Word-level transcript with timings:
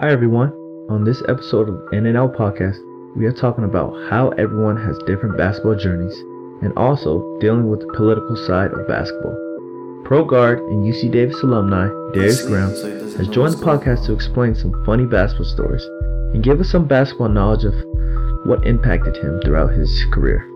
Hi 0.00 0.10
everyone. 0.10 0.48
On 0.88 1.04
this 1.04 1.22
episode 1.28 1.68
of 1.68 1.92
In 1.92 2.06
and 2.06 2.16
Out 2.16 2.32
Podcast, 2.32 2.78
we 3.14 3.26
are 3.26 3.32
talking 3.32 3.64
about 3.64 3.92
how 4.08 4.30
everyone 4.38 4.78
has 4.78 4.96
different 5.06 5.36
basketball 5.36 5.74
journeys 5.74 6.18
and 6.62 6.72
also 6.74 7.36
dealing 7.38 7.68
with 7.68 7.80
the 7.80 7.92
political 7.98 8.34
side 8.46 8.72
of 8.72 8.88
basketball. 8.88 9.36
Pro 10.06 10.24
guard 10.24 10.60
and 10.60 10.90
UC 10.90 11.12
Davis 11.12 11.42
alumni 11.42 11.88
Darius 12.14 12.46
Graham 12.46 12.70
has 12.70 13.28
joined 13.28 13.52
the 13.52 13.62
podcast 13.62 14.06
to 14.06 14.14
explain 14.14 14.54
some 14.54 14.72
funny 14.86 15.04
basketball 15.04 15.44
stories 15.44 15.84
and 16.32 16.42
give 16.42 16.60
us 16.60 16.70
some 16.70 16.88
basketball 16.88 17.28
knowledge 17.28 17.66
of 17.66 17.74
what 18.46 18.66
impacted 18.66 19.18
him 19.18 19.38
throughout 19.44 19.74
his 19.74 19.92
career. 20.14 20.48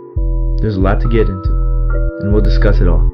There's 0.63 0.77
a 0.77 0.81
lot 0.81 1.03
to 1.03 1.09
get 1.11 1.29
into, 1.29 1.53
and 2.23 2.33
we'll 2.33 2.41
discuss 2.41 2.81
it 2.81 2.89
all. 2.89 3.14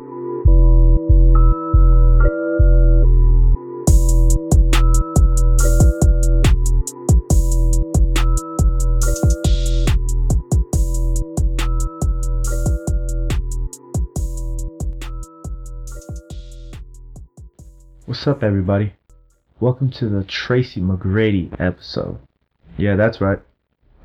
What's 18.21 18.29
up, 18.29 18.43
everybody? 18.43 18.93
Welcome 19.61 19.91
to 19.93 20.07
the 20.07 20.25
Tracy 20.25 20.79
McGrady 20.79 21.59
episode. 21.59 22.19
Yeah, 22.77 22.95
that's 22.95 23.19
right. 23.19 23.39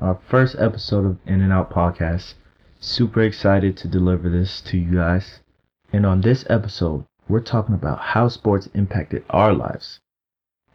Our 0.00 0.18
first 0.26 0.56
episode 0.58 1.04
of 1.04 1.18
In 1.26 1.42
and 1.42 1.52
Out 1.52 1.70
Podcast. 1.70 2.32
Super 2.80 3.20
excited 3.20 3.76
to 3.76 3.88
deliver 3.88 4.30
this 4.30 4.62
to 4.62 4.78
you 4.78 4.96
guys. 4.96 5.40
And 5.92 6.06
on 6.06 6.22
this 6.22 6.46
episode, 6.48 7.04
we're 7.28 7.42
talking 7.42 7.74
about 7.74 7.98
how 7.98 8.28
sports 8.28 8.70
impacted 8.72 9.22
our 9.28 9.52
lives. 9.52 10.00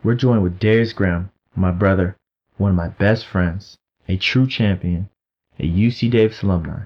We're 0.03 0.13
joined 0.13 0.43
with 0.43 0.59
Darius 0.59 0.93
Graham, 0.93 1.31
my 1.55 1.71
brother, 1.71 2.15
one 2.57 2.69
of 2.69 2.77
my 2.77 2.89
best 2.89 3.25
friends, 3.25 3.75
a 4.07 4.17
true 4.17 4.45
champion, 4.45 5.09
a 5.57 5.63
UC 5.67 6.11
Davis 6.11 6.43
alumni. 6.43 6.83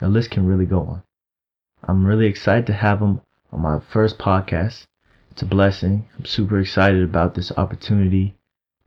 The 0.00 0.10
list 0.10 0.30
can 0.30 0.44
really 0.44 0.66
go 0.66 0.80
on. 0.80 1.02
I'm 1.82 2.04
really 2.04 2.26
excited 2.26 2.66
to 2.66 2.74
have 2.74 3.00
him 3.00 3.22
on 3.50 3.62
my 3.62 3.80
first 3.80 4.18
podcast 4.18 4.84
it's 5.34 5.42
a 5.42 5.46
blessing. 5.46 6.06
I'm 6.16 6.24
super 6.24 6.60
excited 6.60 7.02
about 7.02 7.34
this 7.34 7.50
opportunity. 7.56 8.36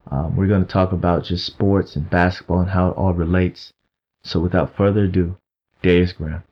Um, 0.10 0.38
we're 0.38 0.48
going 0.48 0.66
to 0.66 0.72
talk 0.72 0.94
about 0.94 1.26
just 1.26 1.46
sports 1.46 1.98
and 1.98 2.10
basketball 2.10 2.62
and 2.62 2.70
how 2.70 2.92
it 2.92 2.94
all 2.94 3.14
relates. 3.14 3.74
So 4.24 4.40
without 4.40 4.74
further 4.78 5.04
ado, 5.04 5.36
Darius 5.82 6.14
Graham. 6.14 6.44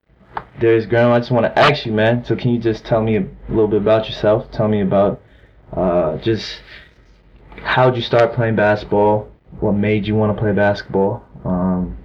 Darius 0.59 0.85
Graham, 0.85 1.13
I 1.13 1.19
just 1.19 1.31
want 1.31 1.45
to 1.45 1.57
ask 1.57 1.85
you, 1.85 1.93
man. 1.93 2.25
So 2.25 2.35
can 2.35 2.51
you 2.51 2.59
just 2.59 2.83
tell 2.83 3.01
me 3.01 3.15
a 3.15 3.25
little 3.47 3.69
bit 3.69 3.81
about 3.81 4.09
yourself? 4.09 4.51
Tell 4.51 4.67
me 4.67 4.81
about 4.81 5.21
uh, 5.71 6.17
just 6.17 6.59
how'd 7.63 7.95
you 7.95 8.01
start 8.01 8.33
playing 8.33 8.57
basketball? 8.57 9.31
What 9.61 9.75
made 9.75 10.05
you 10.05 10.15
want 10.15 10.35
to 10.35 10.41
play 10.41 10.51
basketball? 10.51 11.23
Um, 11.45 11.97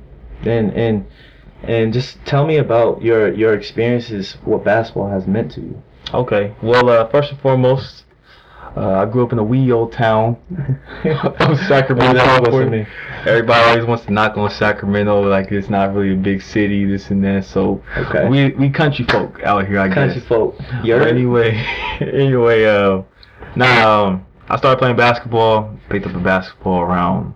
and 0.43 0.73
and 0.75 1.07
and 1.65 1.93
just 1.93 2.25
tell 2.25 2.47
me 2.47 2.59
about 2.59 3.03
your 3.03 3.35
your 3.35 3.55
experiences. 3.55 4.37
What 4.45 4.63
basketball 4.63 5.11
has 5.11 5.27
meant 5.27 5.51
to 5.53 5.61
you. 5.61 5.83
Okay. 6.13 6.55
Well, 6.63 6.89
uh, 6.89 7.09
first 7.09 7.31
and 7.31 7.41
foremost, 7.41 8.05
uh, 8.77 9.03
I 9.03 9.07
grew 9.07 9.25
up 9.25 9.33
in 9.33 9.39
a 9.39 9.45
wee 9.45 9.73
old 9.73 9.93
town 9.93 10.37
of 11.05 11.59
Sacramento. 11.67 12.21
Everybody 13.27 13.71
always 13.71 13.85
wants 13.85 14.05
to 14.07 14.13
knock 14.13 14.37
on 14.37 14.51
Sacramento, 14.51 15.23
like 15.29 15.51
it's 15.51 15.69
not 15.69 15.95
really 15.95 16.15
a 16.15 16.17
big 16.17 16.41
city, 16.41 16.85
this 16.85 17.11
and 17.11 17.23
that. 17.25 17.45
So 17.45 17.83
okay. 17.97 18.29
we 18.29 18.51
we 18.53 18.71
country 18.71 19.05
folk 19.07 19.43
out 19.43 19.67
here, 19.67 19.81
I 19.81 19.89
country 19.89 20.21
guess. 20.21 20.29
Country 20.29 20.29
folk. 20.29 20.85
Yeah. 20.85 21.05
Anyway, 21.05 21.53
anyway, 22.01 22.65
uh, 22.65 23.03
now 23.57 24.07
um, 24.07 24.27
I 24.49 24.57
started 24.57 24.79
playing 24.79 24.97
basketball. 24.97 25.77
Picked 25.89 26.07
up 26.07 26.15
a 26.15 26.21
basketball 26.21 26.81
around 26.81 27.35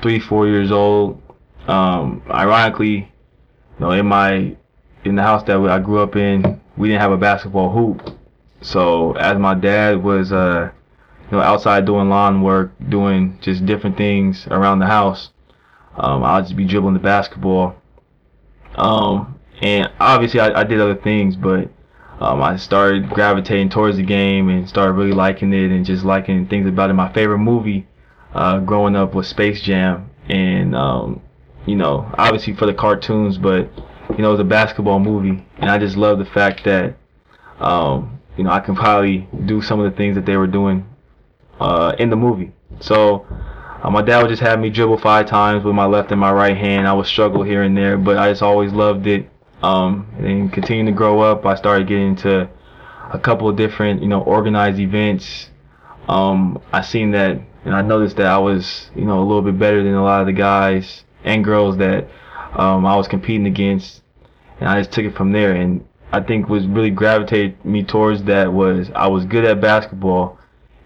three, 0.00 0.20
four 0.20 0.46
years 0.46 0.70
old. 0.70 1.20
Um, 1.66 2.22
ironically, 2.30 2.96
you 2.98 3.80
know, 3.80 3.90
in 3.90 4.06
my 4.06 4.56
in 5.04 5.16
the 5.16 5.22
house 5.22 5.42
that 5.44 5.58
I 5.58 5.80
grew 5.80 5.98
up 5.98 6.14
in, 6.14 6.60
we 6.76 6.88
didn't 6.88 7.00
have 7.00 7.12
a 7.12 7.16
basketball 7.16 7.70
hoop. 7.70 8.16
So 8.60 9.12
as 9.12 9.38
my 9.38 9.54
dad 9.54 10.02
was, 10.02 10.32
uh, 10.32 10.70
you 11.30 11.36
know, 11.36 11.42
outside 11.42 11.84
doing 11.86 12.08
lawn 12.08 12.42
work, 12.42 12.72
doing 12.88 13.38
just 13.40 13.66
different 13.66 13.96
things 13.96 14.46
around 14.50 14.78
the 14.78 14.86
house, 14.86 15.30
um, 15.96 16.22
I'll 16.22 16.42
just 16.42 16.56
be 16.56 16.64
dribbling 16.64 16.94
the 16.94 17.00
basketball. 17.00 17.76
Um, 18.74 19.38
and 19.62 19.90
obviously 19.98 20.40
I, 20.40 20.60
I 20.60 20.64
did 20.64 20.80
other 20.80 20.96
things, 20.96 21.36
but 21.36 21.70
um, 22.20 22.42
I 22.42 22.56
started 22.56 23.10
gravitating 23.10 23.70
towards 23.70 23.96
the 23.96 24.02
game 24.02 24.48
and 24.48 24.68
started 24.68 24.92
really 24.92 25.12
liking 25.12 25.52
it 25.52 25.70
and 25.70 25.84
just 25.84 26.04
liking 26.04 26.46
things 26.46 26.66
about 26.66 26.90
it. 26.90 26.94
My 26.94 27.12
favorite 27.12 27.38
movie 27.38 27.86
uh, 28.34 28.58
growing 28.60 28.96
up 28.96 29.14
was 29.14 29.28
Space 29.28 29.60
Jam, 29.62 30.10
and 30.28 30.74
um, 30.74 31.22
you 31.66 31.76
know, 31.76 32.10
obviously 32.16 32.54
for 32.54 32.66
the 32.66 32.74
cartoons, 32.74 33.38
but 33.38 33.68
you 34.16 34.22
know, 34.22 34.28
it 34.28 34.32
was 34.32 34.40
a 34.40 34.44
basketball 34.44 34.98
movie, 34.98 35.44
and 35.58 35.70
I 35.70 35.78
just 35.78 35.96
love 35.96 36.18
the 36.18 36.24
fact 36.24 36.64
that, 36.64 36.96
um, 37.60 38.18
you 38.36 38.44
know, 38.44 38.50
I 38.50 38.60
can 38.60 38.74
probably 38.74 39.28
do 39.44 39.60
some 39.60 39.78
of 39.78 39.90
the 39.90 39.96
things 39.96 40.14
that 40.14 40.24
they 40.24 40.36
were 40.36 40.46
doing 40.46 40.86
uh, 41.60 41.94
in 41.98 42.10
the 42.10 42.16
movie. 42.16 42.52
So 42.80 43.26
uh, 43.82 43.90
my 43.90 44.02
dad 44.02 44.22
would 44.22 44.30
just 44.30 44.42
have 44.42 44.58
me 44.58 44.70
dribble 44.70 44.98
five 44.98 45.26
times 45.26 45.64
with 45.64 45.74
my 45.74 45.84
left 45.84 46.10
and 46.12 46.20
my 46.20 46.32
right 46.32 46.56
hand. 46.56 46.88
I 46.88 46.92
would 46.94 47.06
struggle 47.06 47.42
here 47.42 47.62
and 47.62 47.76
there, 47.76 47.98
but 47.98 48.16
I 48.16 48.30
just 48.30 48.42
always 48.42 48.72
loved 48.72 49.06
it. 49.06 49.28
Um, 49.62 50.06
and 50.18 50.52
continuing 50.52 50.86
to 50.86 50.92
grow 50.92 51.20
up, 51.20 51.44
I 51.44 51.54
started 51.54 51.88
getting 51.88 52.08
into 52.08 52.48
a 53.12 53.18
couple 53.18 53.48
of 53.48 53.56
different, 53.56 54.02
you 54.02 54.08
know, 54.08 54.22
organized 54.22 54.78
events. 54.78 55.50
Um, 56.08 56.60
I 56.72 56.82
seen 56.82 57.10
that, 57.12 57.40
and 57.64 57.74
I 57.74 57.82
noticed 57.82 58.16
that 58.16 58.26
I 58.26 58.38
was, 58.38 58.90
you 58.94 59.04
know, 59.04 59.18
a 59.20 59.24
little 59.24 59.42
bit 59.42 59.58
better 59.58 59.82
than 59.82 59.94
a 59.94 60.02
lot 60.02 60.20
of 60.20 60.26
the 60.26 60.32
guys 60.32 61.04
and 61.24 61.44
girls 61.44 61.76
that 61.78 62.08
um, 62.54 62.86
I 62.86 62.96
was 62.96 63.08
competing 63.08 63.46
against, 63.46 64.02
and 64.60 64.68
I 64.68 64.80
just 64.80 64.92
took 64.92 65.04
it 65.04 65.16
from 65.16 65.32
there. 65.32 65.52
And 65.52 65.86
I 66.12 66.20
think 66.20 66.48
what 66.48 66.62
really 66.62 66.90
gravitated 66.90 67.64
me 67.64 67.84
towards 67.84 68.22
that 68.24 68.52
was 68.52 68.90
I 68.94 69.08
was 69.08 69.24
good 69.24 69.44
at 69.44 69.60
basketball. 69.60 70.38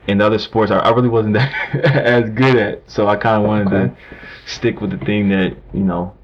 and 0.08 0.20
the 0.20 0.26
other 0.26 0.38
sports, 0.38 0.70
I, 0.70 0.78
I 0.78 0.90
really 0.90 1.08
wasn't 1.08 1.34
that 1.34 1.74
as 1.84 2.30
good 2.30 2.56
at, 2.56 2.90
so 2.90 3.06
I 3.06 3.16
kind 3.16 3.42
of 3.42 3.48
wanted 3.48 3.66
okay. 3.68 3.94
to 3.94 3.96
stick 4.46 4.80
with 4.80 4.90
the 4.90 5.04
thing 5.04 5.28
that 5.28 5.56
you 5.72 5.84
know 5.84 6.16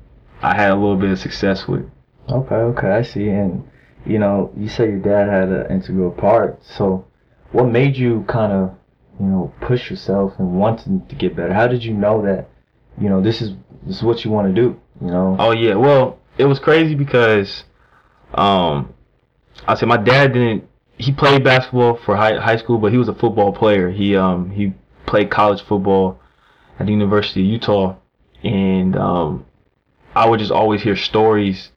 I 0.43 0.55
had 0.55 0.71
a 0.71 0.75
little 0.75 0.97
bit 0.97 1.11
of 1.11 1.19
success 1.19 1.69
with. 1.69 1.89
Okay, 2.29 2.55
okay, 2.55 2.89
I 2.89 3.03
see. 3.03 3.29
And 3.29 3.69
you 4.05 4.19
know, 4.19 4.53
you 4.57 4.69
say 4.69 4.87
your 4.87 5.01
dad 5.01 5.29
had 5.29 5.49
an 5.49 5.71
integral 5.71 6.11
part. 6.11 6.65
So, 6.65 7.07
what 7.53 7.65
made 7.65 7.97
you 7.97 8.25
kind 8.29 8.53
of, 8.53 8.75
you 9.19 9.27
know, 9.27 9.53
push 9.61 9.91
yourself 9.91 10.35
and 10.39 10.59
wanting 10.59 11.07
to 11.07 11.15
get 11.15 11.37
better? 11.37 11.53
How 11.53 11.67
did 11.67 11.85
you 11.85 11.95
know 11.95 12.23
that, 12.23 12.49
you 13.01 13.09
know, 13.09 13.21
this 13.21 13.43
is 13.43 13.53
this 13.85 13.97
is 13.97 14.03
what 14.03 14.25
you 14.25 14.31
want 14.31 14.55
to 14.55 14.55
do? 14.55 14.81
You 15.01 15.09
know. 15.09 15.37
Oh 15.39 15.53
yeah. 15.53 15.75
Well, 15.75 16.19
it 16.39 16.45
was 16.45 16.59
crazy 16.59 16.95
because, 16.95 17.65
um, 18.35 18.95
I 19.67 19.75
said 19.75 19.89
my 19.89 19.97
dad 19.97 20.33
didn't. 20.33 20.69
He 20.99 21.13
played 21.13 21.45
basketball 21.45 21.97
for 21.97 22.17
high 22.17 22.39
high 22.39 22.57
school, 22.57 22.79
but 22.79 22.93
he 22.93 22.99
was 22.99 23.09
a 23.09 23.15
football 23.15 23.53
player. 23.53 23.91
He 23.91 24.17
um 24.17 24.51
he 24.51 24.75
played 25.07 25.31
college 25.31 25.63
football 25.63 26.21
at 26.79 26.87
the 26.87 26.93
University 26.93 27.41
of 27.41 27.47
Utah, 27.47 27.97
and 28.43 28.97
um, 28.97 29.47
I 30.15 30.29
would 30.29 30.41
just 30.41 30.53
always 30.53 30.83
hear 30.83 30.97
stories 30.97 31.71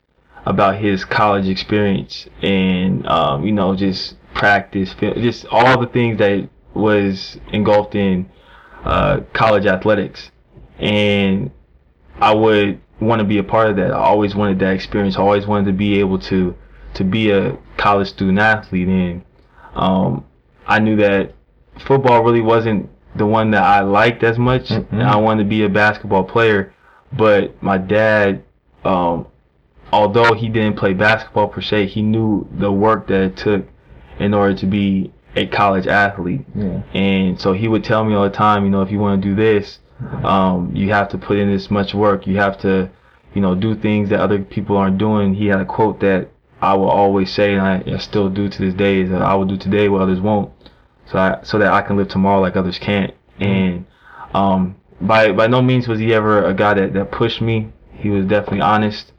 about 0.46 0.78
his 0.78 1.06
college 1.06 1.48
experience 1.48 2.28
and 2.42 3.06
um, 3.08 3.46
you 3.46 3.52
know 3.52 3.76
just 3.76 4.16
practice, 4.34 4.94
just 5.00 5.46
all 5.52 5.80
the 5.80 5.88
things 5.88 6.18
that 6.20 6.50
was 6.74 7.38
engulfed 7.52 7.96
in 7.96 8.30
uh, 8.84 9.22
college 9.34 9.66
athletics, 9.66 10.32
and 10.78 11.52
I 12.20 12.34
would 12.34 12.82
want 13.00 13.20
to 13.20 13.26
be 13.26 13.38
a 13.38 13.44
part 13.44 13.70
of 13.70 13.76
that. 13.78 13.92
I 13.92 14.00
always 14.00 14.36
wanted 14.36 14.60
that 14.60 14.74
experience. 14.74 15.18
I 15.18 15.22
always 15.22 15.48
wanted 15.48 15.66
to 15.66 15.74
be 15.74 16.00
able 16.00 16.20
to 16.20 16.56
to 16.96 17.04
be 17.04 17.32
a 17.32 17.58
college 17.78 18.10
student 18.10 18.40
athlete, 18.40 18.88
and 18.88 19.24
um, 19.74 20.26
I 20.68 20.80
knew 20.80 20.96
that 20.98 21.34
football 21.86 22.24
really 22.24 22.42
wasn't 22.42 22.90
the 23.16 23.26
one 23.26 23.52
that 23.52 23.64
I 23.64 23.82
liked 23.82 24.24
as 24.24 24.38
much. 24.38 24.70
Mm-hmm. 24.70 25.02
I 25.02 25.18
wanted 25.18 25.44
to 25.44 25.50
be 25.50 25.64
a 25.64 25.70
basketball 25.70 26.24
player, 26.24 26.74
but 27.12 27.62
my 27.62 27.78
dad, 27.78 28.44
um, 28.84 29.28
although 29.92 30.34
he 30.34 30.50
didn't 30.50 30.78
play 30.78 30.94
basketball 30.94 31.48
per 31.48 31.62
se, 31.62 31.88
he 31.88 32.02
knew 32.02 32.48
the 32.52 32.72
work 32.72 33.08
that 33.08 33.22
it 33.22 33.38
took 33.38 33.66
in 34.20 34.34
order 34.34 34.56
to 34.56 34.66
be 34.66 35.14
a 35.36 35.46
college 35.46 35.88
athlete. 35.88 36.46
Yeah. 36.56 36.82
And 36.94 37.40
so 37.40 37.54
he 37.54 37.68
would 37.68 37.84
tell 37.84 38.04
me 38.04 38.14
all 38.14 38.24
the 38.24 38.36
time, 38.36 38.64
you 38.66 38.70
know, 38.70 38.82
if 38.82 38.92
you 38.92 39.00
want 39.00 39.22
to 39.22 39.28
do 39.28 39.36
this, 39.36 39.80
um, 40.24 40.72
you 40.76 40.90
have 40.90 41.10
to 41.10 41.18
put 41.18 41.38
in 41.38 41.52
this 41.52 41.70
much 41.70 41.94
work. 41.94 42.28
You 42.28 42.38
have 42.38 42.60
to, 42.62 42.90
you 43.34 43.42
know, 43.42 43.56
do 43.56 43.76
things 43.76 44.10
that 44.10 44.20
other 44.20 44.40
people 44.40 44.78
aren't 44.78 44.98
doing. 44.98 45.34
He 45.34 45.48
had 45.48 45.60
a 45.60 45.66
quote 45.66 46.00
that 46.02 46.30
I 46.62 46.74
will 46.76 46.90
always 46.90 47.34
say, 47.34 47.54
and 47.54 47.62
I, 47.62 47.84
I 47.96 47.98
still 47.98 48.30
do 48.30 48.50
to 48.50 48.62
this 48.62 48.74
day, 48.74 49.02
is 49.02 49.10
that 49.10 49.22
I 49.22 49.36
will 49.36 49.46
do 49.46 49.58
today 49.58 49.88
what 49.90 50.02
others 50.02 50.20
won't, 50.20 50.52
so 51.10 51.18
I, 51.18 51.40
so 51.44 51.58
that 51.60 51.72
I 51.72 51.82
can 51.82 51.98
live 51.98 52.10
tomorrow 52.10 52.42
like 52.42 52.56
others 52.56 52.80
can't. 52.80 53.14
And 53.40 53.86
um, 54.34 54.76
by 55.00 55.32
by 55.32 55.48
no 55.48 55.62
means 55.62 55.88
was 55.88 56.00
he 56.00 56.14
ever 56.14 56.44
a 56.46 56.54
guy 56.54 56.74
that, 56.74 56.94
that 56.94 57.12
pushed 57.12 57.42
me. 57.42 57.72
He 57.94 58.10
was 58.10 58.26
definitely 58.26 58.62
honest, 58.62 59.12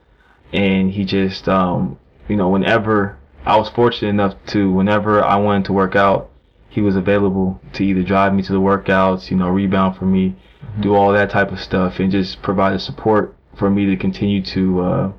and 0.52 0.90
he 0.90 1.04
just, 1.04 1.48
um, 1.48 1.98
you 2.28 2.36
know, 2.36 2.48
whenever 2.48 3.18
I 3.44 3.56
was 3.56 3.70
fortunate 3.70 4.08
enough 4.08 4.34
to, 4.48 4.70
whenever 4.70 5.22
I 5.22 5.36
wanted 5.36 5.64
to 5.66 5.72
work 5.72 5.96
out, 5.96 6.30
he 6.68 6.80
was 6.80 6.96
available 6.96 7.60
to 7.74 7.82
either 7.82 8.02
drive 8.02 8.34
me 8.34 8.42
to 8.42 8.52
the 8.52 8.60
workouts, 8.60 9.30
you 9.30 9.36
know, 9.36 9.48
rebound 9.48 9.96
for 9.96 10.04
me, 10.04 10.36
do 10.80 10.94
all 10.94 11.12
that 11.12 11.30
type 11.30 11.52
of 11.52 11.60
stuff, 11.60 11.98
and 12.00 12.10
just 12.10 12.42
provide 12.42 12.74
the 12.74 12.78
support 12.78 13.36
for 13.56 13.70
me 13.70 13.86
to 13.86 13.96
continue 13.96 14.42
to 14.42 14.80
uh, 14.80 15.12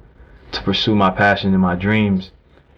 to 0.53 0.61
pursue 0.63 0.95
my 0.95 1.09
passion 1.09 1.53
and 1.53 1.61
my 1.61 1.75
dreams. 1.75 2.31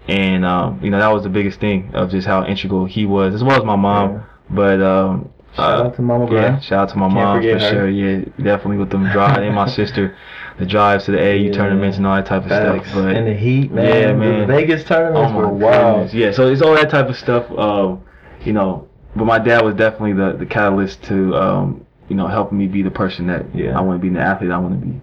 And 0.08 0.44
um, 0.46 0.80
you 0.84 0.90
know, 0.90 1.00
that 1.00 1.12
was 1.14 1.24
the 1.24 1.30
biggest 1.30 1.60
thing 1.60 1.92
of 1.94 2.10
just 2.12 2.28
how 2.28 2.46
integral 2.46 2.86
he 2.86 3.06
was, 3.06 3.34
as 3.34 3.44
well 3.44 3.58
as 3.58 3.64
my 3.64 3.76
mom. 3.76 4.12
Yeah. 4.14 4.24
But 4.50 4.82
um, 4.82 5.30
Shout 5.56 5.80
uh, 5.80 5.84
out 5.86 5.96
to 5.98 6.02
Mama 6.02 6.34
yeah, 6.34 6.60
shout 6.60 6.80
out 6.80 6.90
to 6.90 6.98
my 6.98 7.06
Can't 7.08 7.14
mom 7.14 7.42
for 7.44 7.48
her. 7.54 7.60
sure. 7.60 7.90
Yeah, 7.90 8.26
definitely 8.38 8.78
with 8.78 8.90
them 8.90 9.08
drive 9.12 9.38
and 9.38 9.54
my 9.56 9.68
sister, 9.70 10.18
the 10.58 10.66
drives 10.66 11.06
to 11.06 11.12
the 11.12 11.18
AAU 11.20 11.46
Yeah. 11.48 11.52
tournaments 11.54 11.98
and 11.98 12.08
all 12.08 12.16
that 12.16 12.26
type 12.26 12.42
of 12.44 12.50
Facts. 12.50 12.90
stuff. 12.90 13.04
But 13.04 13.16
and 13.16 13.28
the 13.28 13.34
Heat, 13.36 13.72
man. 13.72 13.86
Yeah, 13.86 14.08
The 14.08 14.14
man. 14.16 14.48
Vegas 14.48 14.84
tournaments 14.84 15.32
Oh 15.32 15.38
were 15.38 15.46
my 15.46 15.52
wild. 15.52 15.96
goodness. 16.08 16.14
Yeah, 16.16 16.32
so 16.32 16.48
it's 16.52 16.62
all 16.64 16.74
that 16.74 16.90
type 16.90 17.08
of 17.08 17.16
stuff. 17.16 17.50
Um, 17.52 18.04
you 18.44 18.52
know, 18.52 18.88
but 19.16 19.26
my 19.26 19.38
dad 19.40 19.62
was 19.64 19.76
definitely 19.76 20.14
the 20.14 20.34
the 20.38 20.46
catalyst 20.46 21.04
to 21.04 21.36
um, 21.36 21.86
you 22.14 22.18
know, 22.18 22.28
helping 22.28 22.60
me 22.60 22.68
be 22.68 22.84
the 22.84 22.92
person 22.92 23.26
that 23.26 23.44
Yeah. 23.56 23.76
I 23.76 23.82
want 23.82 24.00
to 24.00 24.02
be, 24.02 24.10
and 24.10 24.18
the 24.18 24.22
athlete 24.22 24.52
I 24.52 24.60
want 24.60 24.80
to 24.80 24.86
be. 24.86 25.02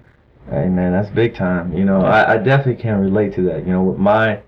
Hey 0.48 0.68
man, 0.68 0.92
that's 0.92 1.10
big 1.10 1.34
time. 1.34 1.72
You 1.76 1.84
know, 1.84 2.02
I, 2.02 2.34
I 2.34 2.38
definitely 2.38 2.80
can 2.80 3.00
relate 3.00 3.34
to 3.34 3.42
that. 3.46 3.66
You 3.66 3.72
know, 3.72 3.82
with 3.82 3.98
my 3.98 4.38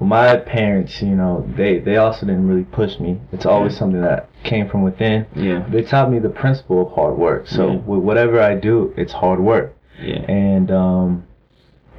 with 0.00 0.08
my 0.08 0.36
parents, 0.36 1.00
you 1.00 1.14
know, 1.14 1.48
they 1.56 1.78
they 1.78 1.96
also 1.96 2.26
didn't 2.26 2.48
really 2.48 2.64
push 2.64 2.98
me. 2.98 3.20
It's 3.30 3.46
always 3.46 3.74
Yeah. 3.74 3.78
something 3.78 4.00
that 4.00 4.28
came 4.42 4.68
from 4.68 4.82
within. 4.82 5.26
Yeah, 5.36 5.64
They 5.70 5.82
taught 5.82 6.10
me 6.10 6.18
the 6.18 6.28
principle 6.28 6.84
of 6.88 6.92
hard 6.92 7.16
work. 7.16 7.46
So 7.46 7.70
Yeah. 7.70 7.76
with 7.86 8.00
whatever 8.00 8.40
I 8.42 8.56
do, 8.56 8.92
it's 8.96 9.12
hard 9.12 9.38
work. 9.38 9.76
yeah, 10.02 10.22
And 10.28 10.72
um, 10.72 11.24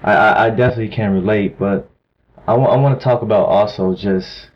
I, 0.03 0.13
I 0.15 0.45
I 0.45 0.49
definitely 0.49 0.89
can 0.89 1.13
relate. 1.13 1.57
But 1.57 1.89
I 2.45 2.55
want 2.55 2.99
to 2.99 3.01
talk 3.03 3.21
about 3.21 3.45
also 3.47 3.95
just 3.95 4.49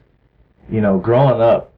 you 0.70 0.82
know 0.82 0.98
growing 0.98 1.40
up. 1.42 1.73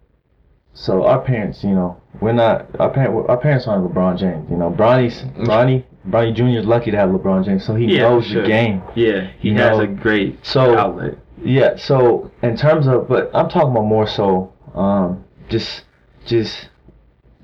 So 0.77 1.06
our 1.06 1.22
parents, 1.22 1.63
you 1.63 1.72
know, 1.72 2.00
we're 2.22 2.33
not 2.33 2.68
our 2.80 2.89
parent 2.92 3.30
our 3.30 3.38
parents 3.38 3.66
aren't 3.66 3.92
LeBron 3.92 4.19
James. 4.19 4.50
You 4.51 4.57
know, 4.57 4.69
Bronny's 4.69 5.22
Bronny 5.48 5.83
Bronny 6.07 6.36
Jr. 6.36 6.60
is 6.60 6.66
lucky 6.66 6.92
to 6.92 6.98
have 6.98 7.10
LeBron 7.10 7.45
James, 7.45 7.66
so 7.66 7.74
he 7.75 7.86
Yeah, 7.95 8.01
knows 8.10 8.25
sure. 8.27 8.42
the 8.44 8.48
game. 8.48 8.83
yeah. 8.94 9.27
He 9.39 9.54
has 9.54 9.77
know, 9.77 9.83
a 9.83 9.88
great 9.88 10.45
so- 10.45 10.77
outlet. 10.77 11.18
Yeah. 11.44 11.75
So 11.77 12.30
in 12.44 12.56
terms 12.57 12.88
of, 12.88 13.07
but 13.07 13.31
I'm 13.33 13.50
talking 13.50 13.72
about 13.72 13.86
more 13.86 14.06
so, 14.07 14.51
um, 14.74 15.24
just 15.50 15.83
just 16.25 16.69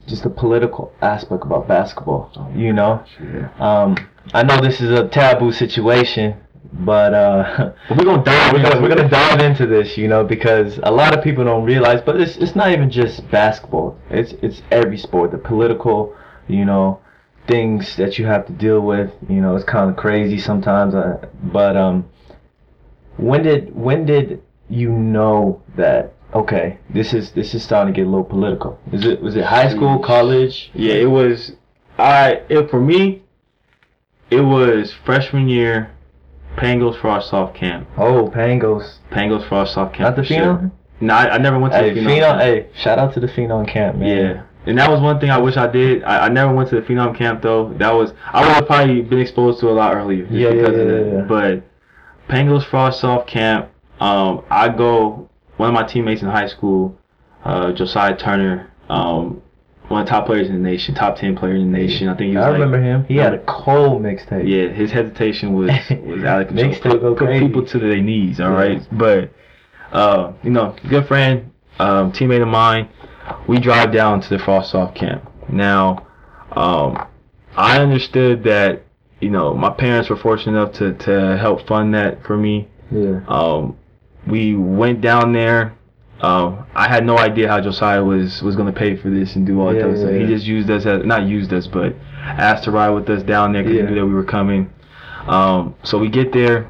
just 0.08 0.24
the 0.24 0.30
political 0.30 0.92
aspect 1.02 1.44
about 1.44 1.68
basketball. 1.70 2.32
You 2.56 2.74
know, 2.74 3.02
Yeah. 3.22 3.50
um, 3.60 3.96
I 4.34 4.44
know 4.44 4.58
this 4.60 4.82
is 4.82 4.92
a 4.92 5.08
taboo 5.08 5.52
situation, 5.54 6.36
but 6.74 7.14
uh, 7.14 7.74
we're 7.90 8.06
gonna 8.06 8.24
dive. 8.24 8.54
we're 8.54 8.64
gonna 8.64 8.82
we're 8.82 8.96
gonna 8.96 9.10
dive 9.10 9.42
into 9.42 9.66
this, 9.66 9.98
you 9.98 10.08
know, 10.08 10.24
because 10.24 10.80
a 10.84 10.92
lot 10.92 11.18
of 11.18 11.24
people 11.24 11.44
don't 11.44 11.64
realize, 11.64 12.02
but 12.02 12.20
it's 12.20 12.38
it's 12.38 12.56
not 12.56 12.72
even 12.72 12.90
just 12.90 13.30
basketball. 13.30 13.98
It's 14.10 14.34
it's 14.42 14.62
every 14.72 14.98
sport. 14.98 15.32
The 15.32 15.38
political, 15.38 16.16
you 16.48 16.66
know, 16.66 17.00
things 17.48 17.96
that 17.98 18.18
you 18.18 18.26
have 18.26 18.46
to 18.48 18.54
deal 18.54 18.82
with. 18.82 19.12
You 19.28 19.42
know, 19.42 19.56
it's 19.56 19.66
kind 19.66 19.90
of 19.90 19.98
crazy 19.98 20.40
sometimes. 20.40 20.96
Uh, 20.96 21.28
but 21.44 21.76
um, 21.76 22.10
when 23.18 23.44
did 23.44 23.76
when 23.76 24.06
did 24.06 24.42
you 24.70 24.90
know 24.90 25.62
that 25.76 26.14
okay, 26.34 26.80
this 26.90 27.14
is 27.14 27.32
this 27.32 27.54
is 27.54 27.64
starting 27.64 27.94
to 27.94 28.00
get 28.00 28.08
a 28.08 28.10
little 28.10 28.26
political? 28.26 28.80
Is 28.92 29.06
it 29.06 29.22
was 29.22 29.36
it 29.36 29.46
high 29.46 29.70
school, 29.70 30.00
college? 30.00 30.72
Yeah, 30.74 30.94
it 30.94 31.10
was. 31.10 31.54
I 31.98 32.44
it 32.50 32.70
for 32.70 32.80
me. 32.80 33.24
It 34.30 34.42
was 34.42 34.94
freshman 34.94 35.50
year, 35.50 35.92
Pangos 36.58 37.00
Frosh 37.00 37.24
Soph 37.30 37.54
Camp. 37.54 37.88
Oh, 37.98 38.30
Pangos, 38.34 38.98
Pangos 39.12 39.48
Frosh 39.48 39.74
Soph 39.74 39.94
Camp. 39.94 40.02
not 40.02 40.16
the 40.16 40.24
for 40.24 40.28
sure. 40.28 40.38
Phenom. 40.56 40.72
No, 41.02 41.14
I, 41.16 41.36
I 41.36 41.38
never 41.40 41.58
went 41.60 41.74
to 41.74 41.80
Hey, 41.80 41.94
the 41.94 42.02
Phenom. 42.02 42.06
Phenom. 42.06 42.20
camp. 42.22 42.42
Hey, 42.42 42.68
shout 42.76 43.00
out 43.00 43.14
to 43.16 43.20
the 43.20 43.28
Phenom 43.28 43.68
camp, 43.68 43.98
man. 43.98 44.08
Yeah. 44.18 44.44
And 44.68 44.78
that 44.78 44.92
was 44.92 45.02
one 45.02 45.20
thing 45.20 45.32
I 45.32 45.40
wish 45.40 45.58
I 45.58 45.66
did. 45.66 46.04
I, 46.04 46.26
I 46.26 46.30
never 46.30 46.54
went 46.54 46.70
to 46.70 46.76
the 46.76 46.82
Phenom 46.84 47.18
camp 47.18 47.42
though. 47.42 47.74
That 47.80 47.92
was 47.96 48.14
I 48.28 48.42
would 48.42 48.52
have 48.54 48.68
probably 48.68 49.02
been 49.02 49.20
exposed 49.20 49.60
to 49.62 49.70
a 49.70 49.72
lot 49.74 49.96
earlier. 49.96 50.26
Yeah, 50.30 50.50
yeah, 50.50 50.54
because 50.54 50.70
of 50.80 50.88
yeah, 50.88 50.94
that. 50.94 51.14
yeah. 51.14 51.22
But 52.28 52.32
Pangos 52.32 52.64
Frosh 52.66 52.94
Soph 52.96 53.26
Camp, 53.26 53.70
um, 54.00 54.44
I 54.52 54.70
go 54.70 55.30
one 55.58 55.70
of 55.70 55.74
my 55.74 55.84
teammates 55.84 56.22
in 56.22 56.28
high 56.28 56.48
school, 56.48 56.96
uh, 57.44 57.72
Josiah 57.72 58.16
Turner, 58.16 58.72
um, 58.90 59.42
one 59.92 60.02
of 60.02 60.08
the 60.08 60.12
top 60.12 60.26
players 60.26 60.48
in 60.48 60.54
the 60.54 60.60
nation, 60.70 60.96
top 60.96 61.18
ten 61.18 61.36
player 61.36 61.56
in 61.56 61.72
the 61.72 61.78
nation. 61.78 62.08
I 62.08 62.16
think 62.18 62.32
he 62.32 62.38
was 62.38 62.46
I 62.46 62.50
like, 62.50 62.54
remember 62.60 62.82
him. 62.82 63.06
He 63.06 63.18
had 63.18 63.34
a 63.34 63.40
cold 63.46 64.02
mixtape. 64.02 64.48
yeah, 64.48 64.70
his 64.74 64.92
hesitation 64.92 65.54
was 65.54 65.70
was 66.06 66.24
out 66.24 66.42
of 66.42 66.48
control. 66.48 66.74
Put, 66.74 66.84
them 66.84 67.00
go 67.00 67.10
put 67.16 67.18
crazy. 67.28 67.48
people 67.48 67.66
to 67.68 67.80
their 67.80 68.02
knees. 68.02 68.40
All 68.40 68.50
Yeah. 68.52 68.56
right, 68.56 68.88
but 68.92 69.32
uh, 69.92 70.34
you 70.44 70.50
know, 70.52 70.76
good 70.90 71.08
friend, 71.08 71.52
um, 71.80 72.12
teammate 72.12 72.42
of 72.42 72.48
mine. 72.48 72.90
We 73.48 73.60
drive 73.60 73.92
down 73.94 74.22
to 74.22 74.30
the 74.30 74.38
Frosh 74.38 74.66
Soph 74.72 74.96
camp. 74.96 75.30
Now, 75.50 76.08
um, 76.54 77.06
I 77.56 77.80
understood 77.80 78.44
that 78.46 78.84
you 79.20 79.30
know 79.30 79.54
my 79.54 79.70
parents 79.70 80.10
were 80.10 80.18
fortunate 80.18 80.58
enough 80.60 80.74
to 80.76 80.94
to 81.06 81.38
help 81.38 81.68
fund 81.68 81.94
that 81.94 82.24
for 82.26 82.38
me. 82.38 82.68
Yeah. 82.92 83.22
Um, 83.28 83.78
we 84.28 84.56
went 84.56 85.02
down 85.02 85.34
there. 85.34 85.74
Um, 86.22 86.66
I 86.76 86.88
had 86.88 87.04
no 87.04 87.18
idea 87.18 87.48
how 87.48 87.60
Josiah 87.62 88.04
was 88.04 88.42
was 88.44 88.56
gonna 88.56 88.72
pay 88.72 88.96
for 88.96 89.10
this 89.10 89.36
and 89.36 89.46
do 89.46 89.60
all 89.60 89.68
that 89.68 89.76
Yeah, 89.76 89.82
type 89.82 89.92
of 89.92 89.98
yeah, 89.98 90.04
stuff. 90.04 90.14
He 90.14 90.22
yeah. 90.22 90.28
just 90.28 90.46
used 90.46 90.70
us 90.70 90.86
as 90.86 91.04
not 91.04 91.24
used 91.24 91.52
us, 91.52 91.68
but 91.68 91.96
asked 92.22 92.66
to 92.66 92.72
ride 92.72 92.92
with 92.92 93.10
us 93.10 93.24
down 93.24 93.54
there 93.54 93.64
because 93.64 93.80
he 93.80 93.84
knew 93.88 93.96
that 93.96 94.06
we 94.06 94.14
were 94.14 94.24
coming. 94.24 94.72
Um, 95.28 95.76
so 95.84 95.98
we 95.98 96.10
get 96.10 96.32
there. 96.32 96.68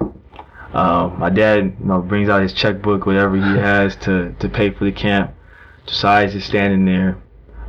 Um, 0.74 1.19
my 1.19 1.30
dad, 1.30 1.75
you 1.80 1.86
know, 1.86 2.00
brings 2.01 2.30
out 2.30 2.42
his 2.42 2.53
checkbook, 2.53 3.06
whatever 3.06 3.36
he 3.36 3.42
has 3.59 3.95
to 3.98 4.33
to 4.39 4.48
pay 4.48 4.69
for 4.71 4.86
the 4.86 4.92
camp. 4.92 5.33
Josiah's 5.86 6.31
just 6.33 6.48
standing 6.48 6.86
there. 6.86 7.18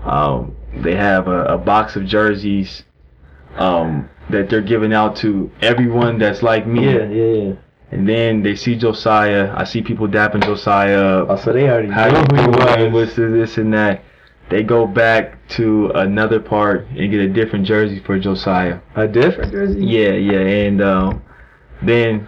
Um, 0.04 0.54
they 0.74 0.94
have 0.94 1.26
a, 1.26 1.44
a 1.44 1.58
box 1.58 1.96
of 1.96 2.06
jerseys 2.06 2.84
um, 3.56 4.08
that 4.30 4.48
they're 4.48 4.62
giving 4.62 4.92
out 4.92 5.16
to 5.16 5.50
everyone 5.60 6.18
that's 6.18 6.42
like 6.42 6.66
me. 6.66 6.84
Yeah, 6.84 7.08
yeah, 7.08 7.24
yeah. 7.24 7.52
And 7.92 8.08
then 8.08 8.42
they 8.42 8.56
see 8.56 8.74
Josiah. 8.74 9.52
I 9.54 9.64
see 9.64 9.82
people 9.82 10.08
dapping 10.08 10.42
Josiah 10.44 11.26
Oh, 11.28 11.36
so 11.36 11.52
they 11.52 11.68
already 11.68 11.90
How 11.90 12.06
you 12.06 12.16
who 12.34 12.42
he 12.42 12.48
was. 12.48 12.92
What's 12.92 13.16
this, 13.16 13.58
and 13.58 13.72
that? 13.74 14.02
They 14.48 14.62
go 14.62 14.86
back 14.86 15.46
to 15.50 15.90
another 15.94 16.40
part 16.40 16.86
and 16.88 17.10
get 17.10 17.20
a 17.20 17.28
different 17.28 17.66
jersey 17.66 18.00
for 18.00 18.18
Josiah. 18.18 18.80
A 18.96 19.06
different 19.06 19.52
jersey? 19.52 19.84
Yeah, 19.84 20.12
yeah. 20.12 20.40
And 20.40 20.82
um, 20.82 21.22
then 21.82 22.26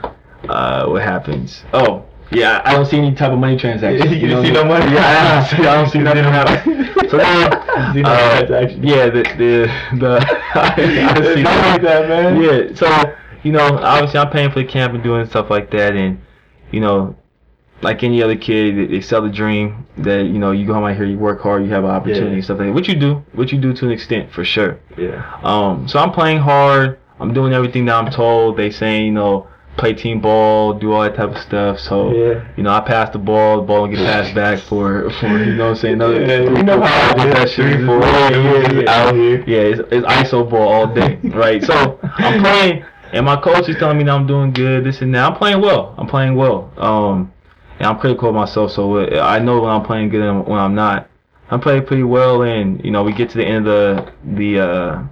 uh, 0.49 0.87
what 0.87 1.03
happens? 1.03 1.65
Oh, 1.73 2.05
yeah. 2.31 2.61
I 2.65 2.73
don't 2.75 2.87
see 2.87 2.99
any 2.99 3.15
type 3.15 3.33
of 3.33 3.39
money 3.39 3.57
transaction. 3.59 4.11
You 4.21 4.29
didn't 4.29 4.45
see 4.45 4.53
no 4.53 4.65
money? 4.65 4.95
Yeah, 4.95 5.07
I 5.07 5.35
don't 5.35 5.49
see, 5.59 5.67
I 5.67 5.75
don't 5.75 5.91
see 5.91 5.99
nothing 6.09 6.25
happen. 6.25 6.91
So 7.11 7.19
then, 7.19 7.53
uh, 8.07 8.67
yeah, 8.81 9.09
the 9.11 9.23
the 9.39 9.71
the. 10.01 10.19
I 10.55 10.75
It's 10.79 11.35
see 11.35 11.43
like 11.45 11.83
that, 11.83 12.09
man. 12.09 12.43
yeah, 12.43 12.75
so 12.75 12.87
you 13.45 13.53
know, 13.53 13.79
obviously 13.79 14.19
I'm 14.19 14.31
paying 14.31 14.51
for 14.51 14.61
the 14.61 14.65
camp 14.67 14.95
and 14.95 15.03
doing 15.03 15.27
stuff 15.27 15.51
like 15.51 15.71
that, 15.71 15.95
and 15.95 16.21
you 16.73 16.81
know, 16.81 17.17
like 17.83 18.03
any 18.03 18.23
other 18.23 18.37
kid, 18.37 18.91
they, 18.91 19.01
sell 19.01 19.21
the 19.23 19.29
dream 19.29 19.87
that 19.99 20.25
you 20.25 20.39
know 20.39 20.51
you 20.53 20.67
go 20.67 20.75
home 20.75 20.85
out 20.85 20.97
here, 20.97 21.05
you 21.05 21.19
work 21.19 21.41
hard, 21.43 21.63
you 21.65 21.71
have 21.71 21.85
an 21.85 21.91
opportunity, 21.91 22.27
Yeah. 22.31 22.35
and 22.37 22.45
stuff 22.45 22.59
like 22.59 22.69
that. 22.69 22.73
Which 22.75 22.89
you 22.89 22.95
do, 22.97 23.23
which 23.35 23.53
you 23.53 23.59
do 23.61 23.73
to 23.75 23.85
an 23.87 23.93
extent 23.93 24.33
for 24.33 24.45
sure. 24.45 24.79
Yeah. 24.97 25.23
Um, 25.43 25.87
so 25.87 25.99
I'm 25.99 26.11
playing 26.13 26.39
hard. 26.39 26.99
I'm 27.21 27.33
doing 27.33 27.53
everything 27.53 27.85
that 27.87 27.95
I'm 27.95 28.11
told. 28.11 28.57
They 28.57 28.71
saying 28.71 29.07
you 29.07 29.13
know 29.13 29.47
play 29.77 29.93
team 29.93 30.21
ball, 30.21 30.73
do 30.73 30.93
all 30.93 31.03
that 31.03 31.17
type 31.17 31.31
of 31.31 31.39
stuff. 31.39 31.81
So 31.81 32.13
Yeah. 32.13 32.45
you 32.57 32.63
know 32.63 32.71
I 32.71 32.81
pass 32.81 33.11
the 33.11 33.19
ball, 33.19 33.57
the 33.57 33.63
ball 33.67 33.83
will 33.83 33.89
get 33.89 33.99
passed 33.99 34.35
back 34.43 34.61
for 34.61 35.11
for 35.21 35.27
you 35.45 35.55
know 35.57 35.65
what 35.65 35.71
I'm 35.71 35.77
saying 35.77 35.95
another 35.95 36.21
Yeah, 36.25 36.41
you 36.43 36.63
know 36.63 36.81
how 36.81 37.11
it 37.11 37.19
five 37.19 37.29
is, 37.29 37.35
possessions. 37.35 37.75
three, 37.77 37.87
four, 37.87 38.01
Yeah, 38.01 38.31
yeah, 38.31 38.73
yeah. 38.83 38.91
out 39.09 39.15
here. 39.15 39.45
Yeah, 39.47 39.59
it's, 39.61 39.81
it's 39.93 40.07
ISO 40.07 40.49
ball 40.49 40.69
all 40.73 40.87
day, 40.95 41.19
right? 41.25 41.63
So 41.63 41.99
I'm 42.19 42.41
playing, 42.41 42.85
and 43.15 43.25
my 43.25 43.37
coach 43.37 43.69
is 43.69 43.77
telling 43.77 43.97
me 43.97 44.05
that 44.05 44.11
I'm 44.11 44.27
doing 44.27 44.53
good, 44.53 44.85
this 44.85 45.01
and 45.01 45.15
that. 45.15 45.25
I'm 45.25 45.37
playing 45.37 45.61
well. 45.61 45.95
I'm 45.97 46.09
playing 46.09 46.35
well. 46.35 46.73
Um, 46.77 47.33
and 47.79 47.87
I'm 47.87 47.99
critical 47.99 48.29
of 48.29 48.35
myself, 48.35 48.73
so 48.73 48.97
uh, 48.97 49.21
I 49.21 49.39
know 49.39 49.61
when 49.61 49.71
I'm 49.71 49.85
playing 49.85 50.09
good 50.09 50.21
and 50.23 50.47
when 50.47 50.59
I'm 50.59 50.75
not. 50.75 51.09
I'm 51.51 51.61
playing 51.61 51.87
pretty 51.87 52.03
well, 52.03 52.43
and 52.43 52.85
you 52.85 52.91
know 52.91 53.05
we 53.05 53.13
get 53.13 53.31
to 53.31 53.39
the 53.39 53.45
end 53.45 53.69
of 53.69 54.07
the 54.07 54.13
the 54.35 54.61
uh, 54.61 55.03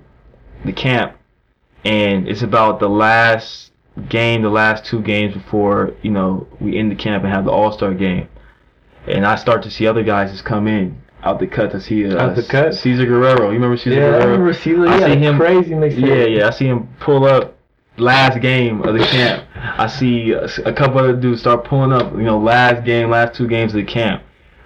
the 0.64 0.72
camp, 0.72 1.16
and 1.84 2.28
it's 2.28 2.42
about 2.42 2.80
the 2.80 2.88
last 2.88 3.70
game, 4.08 4.42
the 4.42 4.50
last 4.50 4.84
two 4.84 5.00
games 5.00 5.34
before 5.34 5.94
you 6.02 6.10
know 6.10 6.46
we 6.60 6.76
end 6.76 6.90
the 6.90 6.96
camp 6.96 7.22
and 7.22 7.32
have 7.32 7.44
the 7.44 7.52
All 7.52 7.70
Star 7.70 7.94
game, 7.94 8.28
and 9.06 9.24
I 9.24 9.36
start 9.36 9.62
to 9.62 9.70
see 9.70 9.86
other 9.86 10.02
guys 10.02 10.32
just 10.32 10.44
come 10.44 10.66
in 10.66 11.00
out 11.22 11.38
the 11.38 11.46
cut. 11.46 11.74
I 11.74 11.78
see 11.78 12.06
uh, 12.06 12.18
Out 12.18 12.34
the 12.36 12.42
cut? 12.42 12.74
Caesar 12.74 13.06
Guerrero. 13.06 13.46
You 13.46 13.52
remember 13.54 13.76
Caesar 13.76 13.90
Guerrero? 13.94 14.18
Yeah, 14.18 14.24
I 14.24 14.26
remember 14.26 14.52
Caesar. 14.52 14.86
I 14.88 14.96
had 14.98 15.12
see 15.12 15.18
him- 15.18 15.36
crazy. 15.38 15.70
Yeah, 16.00 16.24
yeah. 16.24 16.46
I 16.48 16.50
see 16.50 16.66
him 16.66 16.88
pull 16.98 17.24
up 17.24 17.56
last 17.96 18.40
game 18.40 18.82
of 18.82 18.94
the 18.98 19.04
camp. 19.04 19.46
I 19.54 19.86
see 19.86 20.32
a, 20.32 20.72
couple 20.72 20.98
other 20.98 21.16
dudes 21.16 21.40
start 21.40 21.64
pulling 21.64 21.92
up. 21.92 22.12
You 22.12 22.22
know, 22.22 22.38
last 22.38 22.84
game, 22.84 23.10
last 23.10 23.34
two 23.36 23.48
games 23.48 23.72
of 23.74 23.84
the 23.84 23.90
camp. 23.92 24.22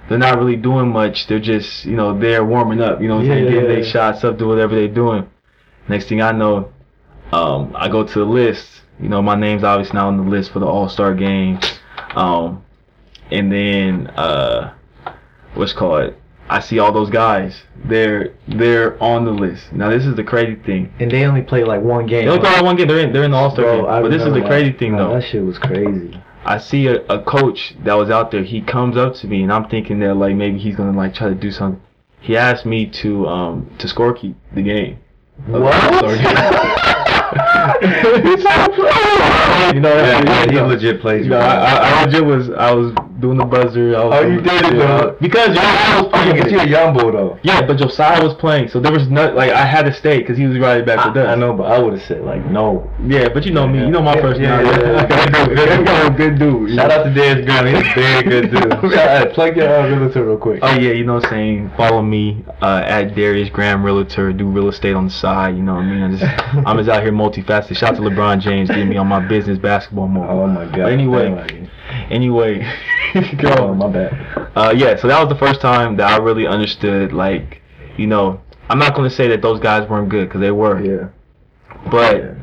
They're 0.09 0.19
not 0.19 0.39
really 0.39 0.57
doing 0.57 0.89
much. 0.91 1.27
They're 1.27 1.41
just, 1.41 1.85
you 1.85 1.97
know, 1.97 2.17
they're 2.19 2.45
warming 2.45 2.81
up. 2.81 3.01
You 3.01 3.09
know, 3.09 3.17
what 3.17 3.23
I'm 3.23 3.27
Yeah, 3.27 3.35
saying? 3.35 3.45
yeah, 3.45 3.51
getting 3.51 3.69
yeah. 3.71 3.75
their 3.77 3.85
shots 3.85 4.25
up, 4.25 4.39
do 4.39 4.47
whatever 4.49 4.75
they're 4.75 4.89
doing. 4.89 5.29
Next 5.89 6.09
thing 6.09 6.23
I 6.23 6.33
know, 6.33 6.73
um, 7.33 7.75
I 7.77 7.89
go 7.89 8.05
to 8.05 8.19
the 8.19 8.25
list. 8.25 8.83
You 9.01 9.09
know, 9.09 9.21
my 9.21 9.35
name's 9.35 9.65
obviously 9.65 9.97
not 9.97 10.07
on 10.07 10.17
the 10.17 10.31
list 10.31 10.53
for 10.53 10.61
the 10.61 10.67
All 10.67 10.89
Star 10.89 11.15
game. 11.15 11.59
Um, 12.15 12.65
and 13.31 13.51
then 13.53 14.07
uh, 14.09 14.75
what's 15.55 15.73
called? 15.73 16.15
I 16.49 16.61
see 16.61 16.79
all 16.79 16.93
those 16.93 17.11
guys. 17.11 17.63
They're 17.85 18.35
they're 18.47 19.03
on 19.03 19.25
the 19.25 19.33
list. 19.33 19.73
Now 19.73 19.91
this 19.91 20.07
is 20.07 20.15
the 20.15 20.25
crazy 20.25 20.55
thing. 20.57 20.93
And 21.01 21.11
they 21.11 21.25
only 21.25 21.43
play 21.43 21.65
like 21.65 21.83
one 21.83 22.07
game. 22.07 22.27
They 22.27 22.31
only 22.31 22.41
play 22.49 22.61
one 22.63 22.77
game. 22.77 22.89
They're 22.89 23.01
in 23.01 23.13
they're 23.13 23.25
in 23.25 23.33
the 23.33 23.37
All 23.37 23.51
Star 23.51 23.65
game. 23.65 23.87
I 23.87 24.01
But 24.01 24.11
this 24.11 24.23
is 24.23 24.33
the 24.33 24.43
crazy 24.43 24.71
that. 24.71 24.79
thing 24.79 24.93
Bro, 24.93 25.09
though. 25.09 25.15
That 25.21 25.29
shit 25.29 25.45
was 25.45 25.59
crazy. 25.59 26.21
I 26.45 26.59
see 26.59 26.87
a, 26.87 27.05
a 27.07 27.23
coach 27.25 27.75
that 27.85 27.95
was 27.95 28.09
out 28.09 28.31
there. 28.31 28.45
He 28.45 28.61
comes 28.61 28.97
up 28.97 29.15
to 29.17 29.27
me, 29.27 29.43
and 29.43 29.53
I'm 29.53 29.69
thinking 29.69 29.99
that 30.01 30.15
like 30.15 30.37
maybe 30.37 30.59
he's 30.59 30.77
gonna 30.77 30.97
like 30.97 31.15
try 31.15 31.29
to 31.29 31.35
do 31.35 31.51
something. 31.51 31.83
He 32.21 32.37
asked 32.37 32.65
me 32.65 32.87
to 33.03 33.27
um 33.27 33.71
to 33.79 33.89
scorekeep 33.89 34.37
the 34.55 34.63
game. 34.63 34.99
of 35.49 35.53
the 35.53 35.67
All-Star 35.67 36.17
you 39.75 39.81
know, 39.81 39.95
Yeah, 39.97 40.23
yeah, 40.25 40.45
you 40.45 40.59
he 40.59 40.61
legit 40.61 41.01
plays. 41.01 41.25
You 41.25 41.31
know, 41.31 41.39
I, 41.39 41.55
I, 41.55 41.77
I 41.77 42.05
legit 42.05 42.25
was 42.25 42.51
I 42.51 42.73
was 42.73 42.93
doing 43.21 43.39
the 43.39 43.45
buzzer. 43.45 43.97
I 43.97 44.05
was 44.05 44.15
Oh, 44.19 44.27
you 44.27 44.41
did 44.41 44.65
it, 44.65 44.77
though. 44.79 45.17
because 45.21 45.49
Josiah 45.49 46.03
was 46.03 46.09
playing. 46.13 46.39
But 46.41 46.51
you're 46.51 46.61
a 46.61 46.69
young 46.69 46.97
bull 46.97 47.13
though. 47.13 47.39
Yeah, 47.43 47.67
but 47.67 47.77
Josiah 47.79 48.23
was 48.23 48.35
playing, 48.35 48.69
so 48.69 48.81
there 48.81 48.93
was 48.93 49.09
no 49.09 49.33
like 49.33 49.51
I 49.51 49.65
had 49.65 49.85
to 49.87 49.93
stay 49.93 50.19
because 50.19 50.37
he 50.39 50.47
was 50.47 50.59
right 50.59 50.85
back 50.85 51.05
with 51.07 51.17
us. 51.17 51.29
I, 51.29 51.35
know, 51.35 51.53
but 51.55 51.65
I 51.65 51.79
would 51.79 51.95
have 51.95 52.03
said 52.03 52.23
like 52.25 52.45
no. 52.47 52.91
Yeah, 53.07 53.29
but 53.29 53.45
you 53.47 53.53
know 53.53 53.67
me. 53.67 53.81
You 53.81 53.89
know 53.91 54.03
my 54.03 54.15
Yeah, 54.15 54.21
personality. 54.21 54.81
yeah, 54.83 55.07
yeah, 55.09 55.91
yeah. 55.91 56.17
Good 56.17 56.39
dude. 56.39 56.69
Good 56.69 56.69
dude. 56.69 56.75
Shout 56.77 56.91
out 56.91 57.05
to 57.05 57.15
Darius 57.15 57.45
Graham. 57.47 57.67
He's 57.67 57.77
a 57.81 57.95
very 57.95 58.23
good 58.23 58.51
dude. 58.51 58.93
Shout 58.93 59.09
out, 59.27 59.33
plug 59.35 59.57
your 59.57 59.69
uh, 59.69 59.89
realtor 59.89 60.25
real 60.27 60.37
quick. 60.39 60.61
Oh 60.63 60.75
yeah, 60.75 60.93
you 60.93 61.05
know 61.05 61.15
what 61.15 61.25
I'm 61.25 61.31
saying. 61.31 61.71
Follow 61.77 62.03
me 62.03 62.45
uh, 62.63 62.83
at 62.85 63.15
Darius 63.15 63.49
Graham 63.51 63.85
Realtor. 63.85 64.33
Do 64.33 64.47
real 64.49 64.69
estate 64.69 64.95
on 64.95 65.07
the 65.07 65.11
side. 65.11 65.57
You 65.57 65.63
know 65.63 65.75
what 65.75 65.83
I 65.85 65.87
mean. 65.87 66.03
I 66.03 66.11
just 66.17 66.67
I'm 66.67 66.77
just 66.79 66.89
out 66.91 67.03
here 67.03 67.13
multifaceted. 67.13 67.77
Shout 67.77 67.91
out 67.95 67.97
to 67.97 68.03
LeBron 68.03 68.41
James. 68.41 68.69
Give 68.71 68.87
me 68.87 68.97
on 68.97 69.07
my 69.07 69.21
business 69.27 69.59
basketball 69.59 70.09
mode. 70.09 70.29
Oh 70.29 70.47
my 70.47 70.65
god. 70.65 70.73
But 70.73 70.93
anyway, 70.93 71.69
Anyway, 72.11 72.63
Oh 73.15 73.23
go. 73.41 73.75
my 73.75 73.89
bad. 73.89 74.51
Uh, 74.55 74.73
yeah. 74.77 74.97
So 74.97 75.09
that 75.09 75.21
was 75.21 75.29
the 75.29 75.39
first 75.39 75.61
time 75.61 75.97
that 75.97 76.11
I 76.11 76.17
really 76.19 76.47
understood. 76.47 77.13
Like, 77.13 77.63
you 77.97 78.07
know, 78.07 78.41
I'm 78.69 78.79
not 78.79 78.95
going 78.95 79.09
to 79.09 79.15
say 79.15 79.29
that 79.29 79.43
those 79.43 79.61
guys 79.61 79.89
weren't 79.89 80.09
good 80.09 80.29
because 80.29 80.41
they 80.41 80.51
were. 80.51 80.81
Yeah. 80.83 81.09
But 81.91 82.17
yeah. 82.19 82.35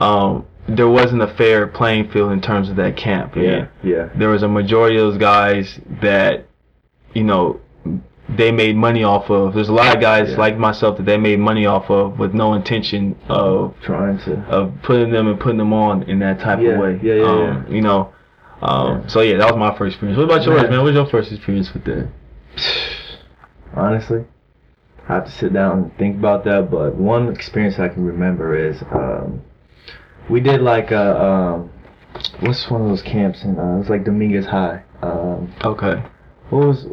um, 0.00 0.46
there 0.68 0.88
wasn't 0.88 1.22
a 1.22 1.28
fair 1.34 1.66
playing 1.66 2.10
field 2.10 2.32
in 2.32 2.40
terms 2.40 2.68
of 2.68 2.76
that 2.76 2.96
camp. 2.96 3.36
Yeah. 3.36 3.42
And 3.42 3.68
Yeah. 3.82 4.08
there 4.16 4.28
was 4.30 4.42
a 4.42 4.48
majority 4.48 4.96
of 4.96 5.02
those 5.12 5.18
guys 5.18 5.78
that, 6.02 6.46
you 7.14 7.22
know, 7.24 7.60
they 8.28 8.50
made 8.50 8.74
money 8.74 9.04
off 9.04 9.30
of. 9.30 9.54
There's 9.54 9.68
a 9.68 9.72
lot 9.72 9.94
of 9.94 10.00
guys 10.02 10.30
Yeah. 10.32 10.38
like 10.38 10.58
myself 10.58 10.96
that 10.96 11.06
they 11.06 11.16
made 11.16 11.38
money 11.38 11.64
off 11.66 11.88
of 11.90 12.18
with 12.18 12.34
no 12.34 12.54
intention 12.54 13.14
of 13.28 13.74
Trying 13.82 14.18
to. 14.20 14.40
of 14.48 14.72
putting 14.82 15.12
them 15.12 15.28
and 15.28 15.38
putting 15.38 15.58
them 15.58 15.72
on 15.72 16.02
in 16.04 16.18
that 16.18 16.40
type 16.40 16.58
Yeah, 16.60 16.70
of 16.70 16.80
way. 16.80 17.00
yeah, 17.02 17.14
yeah, 17.14 17.24
um, 17.24 17.66
You 17.70 17.82
know. 17.82 18.12
Um, 18.62 19.08
So 19.08 19.20
yeah, 19.20 19.36
that 19.38 19.50
was 19.50 19.58
my 19.58 19.76
first 19.76 19.94
experience. 19.94 20.16
What 20.18 20.24
about 20.24 20.44
yours, 20.44 20.62
Man. 20.62 20.70
man? 20.70 20.78
What 20.80 20.86
was 20.86 20.94
your 20.94 21.06
first 21.06 21.32
experience 21.32 21.72
with 21.74 21.84
that? 21.84 22.08
Honestly, 23.74 24.24
I 25.08 25.14
have 25.14 25.24
to 25.26 25.30
sit 25.30 25.52
down 25.52 25.78
and 25.78 25.98
think 25.98 26.16
about 26.16 26.44
that. 26.44 26.70
But 26.70 26.94
one 26.94 27.28
experience 27.28 27.78
I 27.78 27.88
can 27.88 28.04
remember 28.04 28.56
is 28.56 28.82
um, 28.92 29.42
we 30.30 30.40
did 30.40 30.62
like 30.62 30.90
a 30.90 31.22
um, 31.22 31.70
what's 32.40 32.70
one 32.70 32.82
of 32.82 32.88
those 32.88 33.02
camps 33.02 33.42
in 33.44 33.58
uh, 33.58 33.74
it 33.74 33.78
was 33.78 33.90
like 33.90 34.04
Dominguez 34.04 34.46
High. 34.46 34.82
Um, 35.02 35.52
Okay. 35.62 36.02
what 36.48 36.66
was 36.66 36.86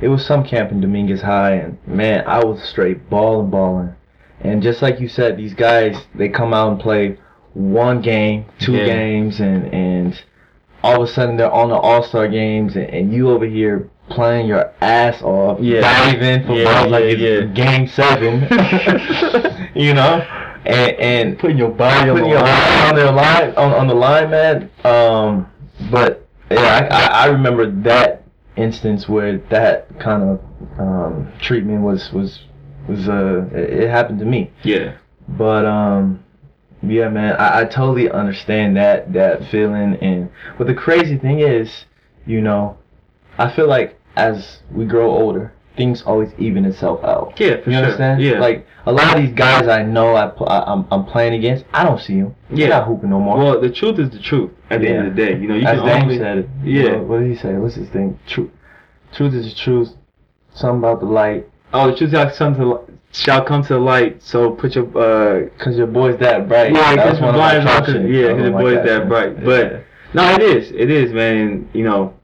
it 0.00 0.08
was 0.08 0.24
some 0.24 0.44
camp 0.44 0.70
in 0.70 0.80
Dominguez 0.80 1.22
High 1.22 1.54
and 1.56 1.78
man 1.86 2.24
I 2.26 2.44
was 2.44 2.62
straight 2.62 3.10
balling 3.10 3.50
balling 3.50 3.94
and 4.40 4.62
just 4.62 4.80
like 4.80 5.00
you 5.00 5.08
said 5.08 5.36
these 5.36 5.54
guys 5.54 5.96
they 6.14 6.28
come 6.28 6.54
out 6.54 6.70
and 6.70 6.80
play 6.80 7.18
one 7.54 8.00
game 8.00 8.44
two 8.58 8.72
Yeah. 8.72 8.86
games 8.86 9.40
and 9.40 9.72
and 9.74 10.22
all 10.82 11.02
of 11.02 11.08
a 11.08 11.12
sudden 11.12 11.36
they're 11.36 11.52
on 11.52 11.68
the 11.68 11.76
all-star 11.76 12.26
games 12.28 12.74
and, 12.76 12.86
and 12.86 13.12
you 13.12 13.30
over 13.30 13.44
here 13.46 13.88
playing 14.08 14.46
your 14.46 14.72
ass 14.80 15.22
off 15.22 15.58
Yeah. 15.60 15.80
diving 15.80 16.46
for 16.46 16.54
Yeah, 16.54 16.80
balls 16.80 16.90
like 16.90 17.04
yeah, 17.04 17.10
it's 17.28 17.54
game 17.56 17.86
seven 17.86 18.40
you 19.74 19.94
know 19.94 20.26
and 20.64 20.90
and 20.98 21.38
Putting 21.38 21.58
your 21.58 21.70
body 21.70 22.08
on 22.10 22.16
putting 22.16 22.30
the 22.30 22.36
your 22.36 22.40
line. 22.40 22.88
on 22.88 22.96
the 22.96 23.12
line 23.12 23.54
on, 23.56 23.72
on 23.72 23.86
the 23.88 23.94
line, 23.94 24.30
man. 24.30 24.70
Um, 24.84 25.48
but 25.90 26.26
yeah, 26.50 26.88
I, 26.90 26.94
I, 26.94 27.06
I 27.24 27.26
remember 27.26 27.68
that 27.82 28.22
instance 28.56 29.08
where 29.08 29.38
that 29.50 29.98
kind 29.98 30.22
of 30.22 30.40
um, 30.78 31.32
treatment 31.40 31.82
was 31.82 32.12
was 32.12 32.44
was 32.88 33.08
uh 33.08 33.46
it, 33.52 33.82
it 33.84 33.90
happened 33.90 34.20
to 34.20 34.24
me. 34.24 34.52
Yeah. 34.62 34.96
But 35.28 35.64
um, 35.66 36.22
yeah, 36.82 37.08
man, 37.08 37.34
I, 37.36 37.60
I 37.60 37.64
totally 37.64 38.10
understand 38.10 38.76
that 38.76 39.12
that 39.12 39.48
feeling. 39.50 39.94
And 39.96 40.30
but 40.58 40.66
the 40.66 40.74
crazy 40.74 41.16
thing 41.16 41.40
is, 41.40 41.84
you 42.26 42.40
know, 42.40 42.76
I 43.38 43.50
feel 43.54 43.68
like 43.68 43.98
as 44.16 44.60
we 44.70 44.84
grow 44.84 45.10
older, 45.10 45.52
things 45.76 46.02
always 46.02 46.30
even 46.38 46.64
itself 46.64 47.02
out. 47.04 47.38
Yeah, 47.40 47.62
for 47.62 47.70
You 47.70 47.76
sure. 47.76 47.84
understand? 47.84 48.22
Yeah. 48.22 48.38
Like 48.38 48.66
a 48.84 48.92
lot 48.92 49.16
of 49.16 49.22
these 49.22 49.32
guys 49.32 49.68
I 49.68 49.82
know 49.82 50.14
I, 50.14 50.26
I 50.44 50.72
I'm, 50.72 50.86
I'm 50.90 51.04
playing 51.06 51.34
against, 51.34 51.64
I 51.72 51.84
don't 51.84 52.00
see 52.00 52.20
them. 52.20 52.34
Yeah. 52.50 52.56
They're 52.68 52.78
not 52.78 52.88
hooping 52.88 53.10
no 53.10 53.20
more. 53.20 53.38
Well, 53.38 53.60
the 53.60 53.70
truth 53.70 53.98
is 53.98 54.10
the 54.10 54.18
truth. 54.20 54.50
At 54.70 54.80
the 54.80 54.88
end 54.88 55.06
of 55.08 55.16
the 55.16 55.22
day, 55.24 55.38
you 55.38 55.48
know, 55.48 55.54
you 55.54 55.66
As 55.66 55.78
can 55.78 55.86
Dame 55.86 56.02
only 56.02 56.18
said 56.18 56.38
it. 56.38 56.48
Yeah. 56.64 56.96
What, 56.96 57.04
what 57.08 57.18
did 57.20 57.30
he 57.30 57.36
say? 57.36 57.54
What's 57.54 57.76
his 57.76 57.88
thing? 57.88 58.18
Truth. 58.26 58.50
Truth 59.14 59.34
is 59.34 59.54
the 59.54 59.60
truth. 59.60 59.88
Something 60.54 60.78
about 60.80 61.00
the 61.00 61.06
light. 61.06 61.48
Oh, 61.72 61.90
the 61.90 61.96
truth 61.96 62.10
shall 62.10 62.30
come 62.36 62.54
to 62.56 62.66
li- 62.68 62.91
shall 63.12 63.44
come 63.44 63.62
to 63.64 63.78
light. 63.78 64.22
So 64.22 64.50
put 64.50 64.74
your 64.74 64.86
uh 64.96 65.48
Cause 65.58 65.76
your 65.76 65.86
boy's 65.86 66.18
that 66.20 66.48
bright. 66.48 66.72
yeah, 66.72 66.94
That 66.94 66.96
because 66.96 67.10
was 67.12 67.18
the 67.20 67.24
one 67.26 67.34
of 67.34 67.38
my 67.40 67.60
blind 67.60 67.68
top 67.68 67.88
is 67.88 67.94
yeah, 68.10 68.34
the 68.34 68.50
like 68.50 68.62
boy's 68.62 68.86
that, 68.86 69.08
bright. 69.08 69.38
Yeah. 69.38 69.44
But 69.44 69.84
no, 70.14 70.34
it 70.34 70.42
is, 70.42 70.70
it 70.72 70.90
is, 70.90 71.12
man. 71.12 71.70
You 71.72 71.84
know, 71.84 72.14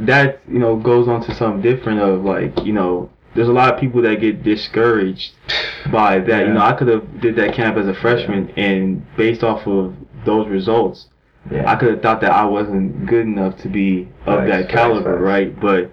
that 0.00 0.40
you 0.48 0.58
know 0.58 0.76
goes 0.76 1.08
on 1.08 1.22
to 1.26 1.34
something 1.34 1.62
different 1.62 2.00
of 2.00 2.24
like 2.24 2.64
you 2.64 2.72
know. 2.72 3.10
There's 3.34 3.48
a 3.48 3.52
lot 3.52 3.72
of 3.72 3.78
people 3.78 4.02
that 4.02 4.20
get 4.20 4.42
discouraged 4.42 5.32
by 5.92 6.18
that. 6.18 6.46
You 6.46 6.54
know, 6.54 6.60
I 6.60 6.72
could 6.72 6.88
have 6.88 7.20
did 7.20 7.36
that 7.36 7.54
camp 7.54 7.76
as 7.76 7.86
a 7.86 7.94
freshman, 7.94 8.50
and 8.56 9.06
based 9.16 9.44
off 9.44 9.66
of 9.66 9.94
those 10.24 10.48
results, 10.48 11.06
yeah. 11.50 11.70
I 11.70 11.76
could 11.76 11.90
have 11.90 12.02
thought 12.02 12.20
that 12.22 12.32
I 12.32 12.44
wasn't 12.46 13.06
good 13.06 13.26
enough 13.26 13.56
to 13.58 13.68
be 13.68 14.08
of 14.26 14.46
that 14.46 14.68
caliber, 14.68 15.18
right? 15.18 15.58
But 15.60 15.90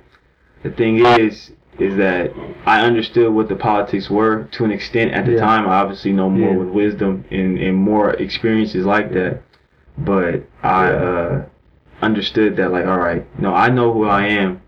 the 0.64 0.72
thing 0.72 1.06
is, 1.06 1.52
is 1.80 1.98
that 1.98 2.32
I 2.66 2.82
understood 2.82 3.34
what 3.34 3.50
the 3.50 3.56
politics 3.56 4.10
were 4.10 4.48
to 4.52 4.64
an 4.64 4.72
extent 4.72 5.12
at 5.12 5.26
the 5.26 5.34
Yeah. 5.34 5.40
time. 5.42 5.68
I 5.68 5.76
obviously 5.76 6.14
know 6.14 6.30
more 6.30 6.52
Yeah. 6.52 6.58
with 6.58 6.70
wisdom 6.70 7.26
and, 7.32 7.58
and 7.58 7.76
more 7.76 8.12
experiences 8.12 8.86
like 8.86 9.12
that. 9.14 9.42
But 9.98 10.44
I 10.64 10.88
uh, 10.90 11.46
understood 12.02 12.56
that, 12.58 12.72
like, 12.72 12.86
all 12.86 12.98
right, 13.00 13.26
no, 13.40 13.54
I 13.54 13.70
know 13.70 13.94
who 13.94 14.06
I 14.06 14.28
am. 14.28 14.62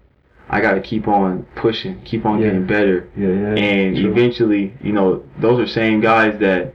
I 0.50 0.62
got 0.62 0.76
to 0.76 0.80
keep 0.82 1.08
on 1.08 1.46
pushing, 1.56 2.02
keep 2.04 2.26
on 2.26 2.40
Yeah. 2.40 2.48
getting 2.48 2.66
better 2.68 3.08
yeah, 3.18 3.28
yeah. 3.28 3.56
and 3.56 3.98
true. 3.98 4.12
eventually, 4.12 4.74
you 4.82 4.94
know, 4.94 5.24
those 5.40 5.60
are 5.60 5.68
same 5.68 6.00
guys 6.00 6.40
that, 6.40 6.74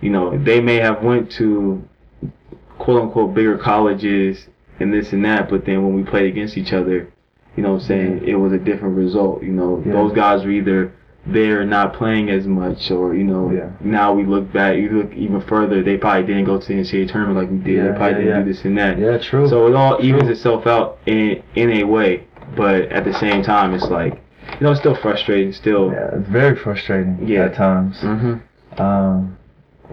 you 0.00 0.10
know, 0.10 0.36
they 0.36 0.60
may 0.60 0.76
have 0.76 1.02
went 1.02 1.30
to 1.32 1.82
quote 2.78 3.02
unquote 3.02 3.32
bigger 3.34 3.56
colleges 3.56 4.48
and 4.80 4.92
this 4.92 5.12
and 5.12 5.24
that, 5.24 5.48
but 5.48 5.64
then 5.64 5.84
when 5.84 5.94
we 5.94 6.02
played 6.02 6.26
against 6.26 6.56
each 6.58 6.72
other, 6.72 7.08
you 7.56 7.62
know 7.62 7.72
what 7.74 7.82
I'm 7.82 7.86
saying, 7.86 8.24
it 8.26 8.34
was 8.34 8.52
a 8.52 8.58
different 8.58 8.96
result. 8.96 9.42
You 9.42 9.52
know, 9.52 9.82
Yeah. 9.84 9.92
those 9.92 10.12
guys 10.12 10.44
were 10.44 10.50
either 10.50 10.92
there 11.26 11.64
not 11.64 11.94
playing 11.94 12.28
as 12.28 12.46
much 12.46 12.90
or, 12.90 13.14
you 13.14 13.24
know, 13.24 13.50
Yeah. 13.50 13.68
now 13.80 14.12
we 14.12 14.24
look 14.24 14.52
back, 14.52 14.76
you 14.76 14.90
look 14.90 15.14
even 15.14 15.40
further, 15.40 15.82
they 15.82 15.96
probably 15.96 16.24
didn't 16.24 16.44
go 16.44 16.58
to 16.58 16.66
the 16.68 16.74
NCAA 16.74 17.06
tournament 17.06 17.38
like 17.38 17.50
we 17.50 17.58
did. 17.58 17.76
Yeah, 17.76 17.92
they 17.92 17.96
probably 17.96 18.24
didn't 18.24 18.44
do 18.44 18.52
this 18.52 18.64
and 18.64 18.76
that. 18.78 18.98
Yeah, 18.98 19.16
true. 19.18 19.48
So 19.48 19.66
it 19.68 19.74
all 19.74 19.96
evens 20.02 20.28
itself 20.28 20.66
out 20.66 20.98
in 21.06 21.42
in 21.54 21.70
a 21.80 21.84
way, 21.84 22.24
but 22.56 22.82
at 22.92 23.04
the 23.04 23.14
same 23.14 23.42
time, 23.42 23.72
it's 23.74 23.88
like 23.90 24.20
you 24.60 24.66
know, 24.66 24.72
it's 24.72 24.80
still 24.80 24.94
frustrating. 24.94 25.52
Still, 25.52 25.90
yeah, 25.92 26.16
it's 26.18 26.28
very 26.28 26.54
frustrating 26.56 27.18
Yeah. 27.26 27.44
at 27.46 27.54
times. 27.54 28.00
hmm 28.02 28.34
Um, 28.78 29.36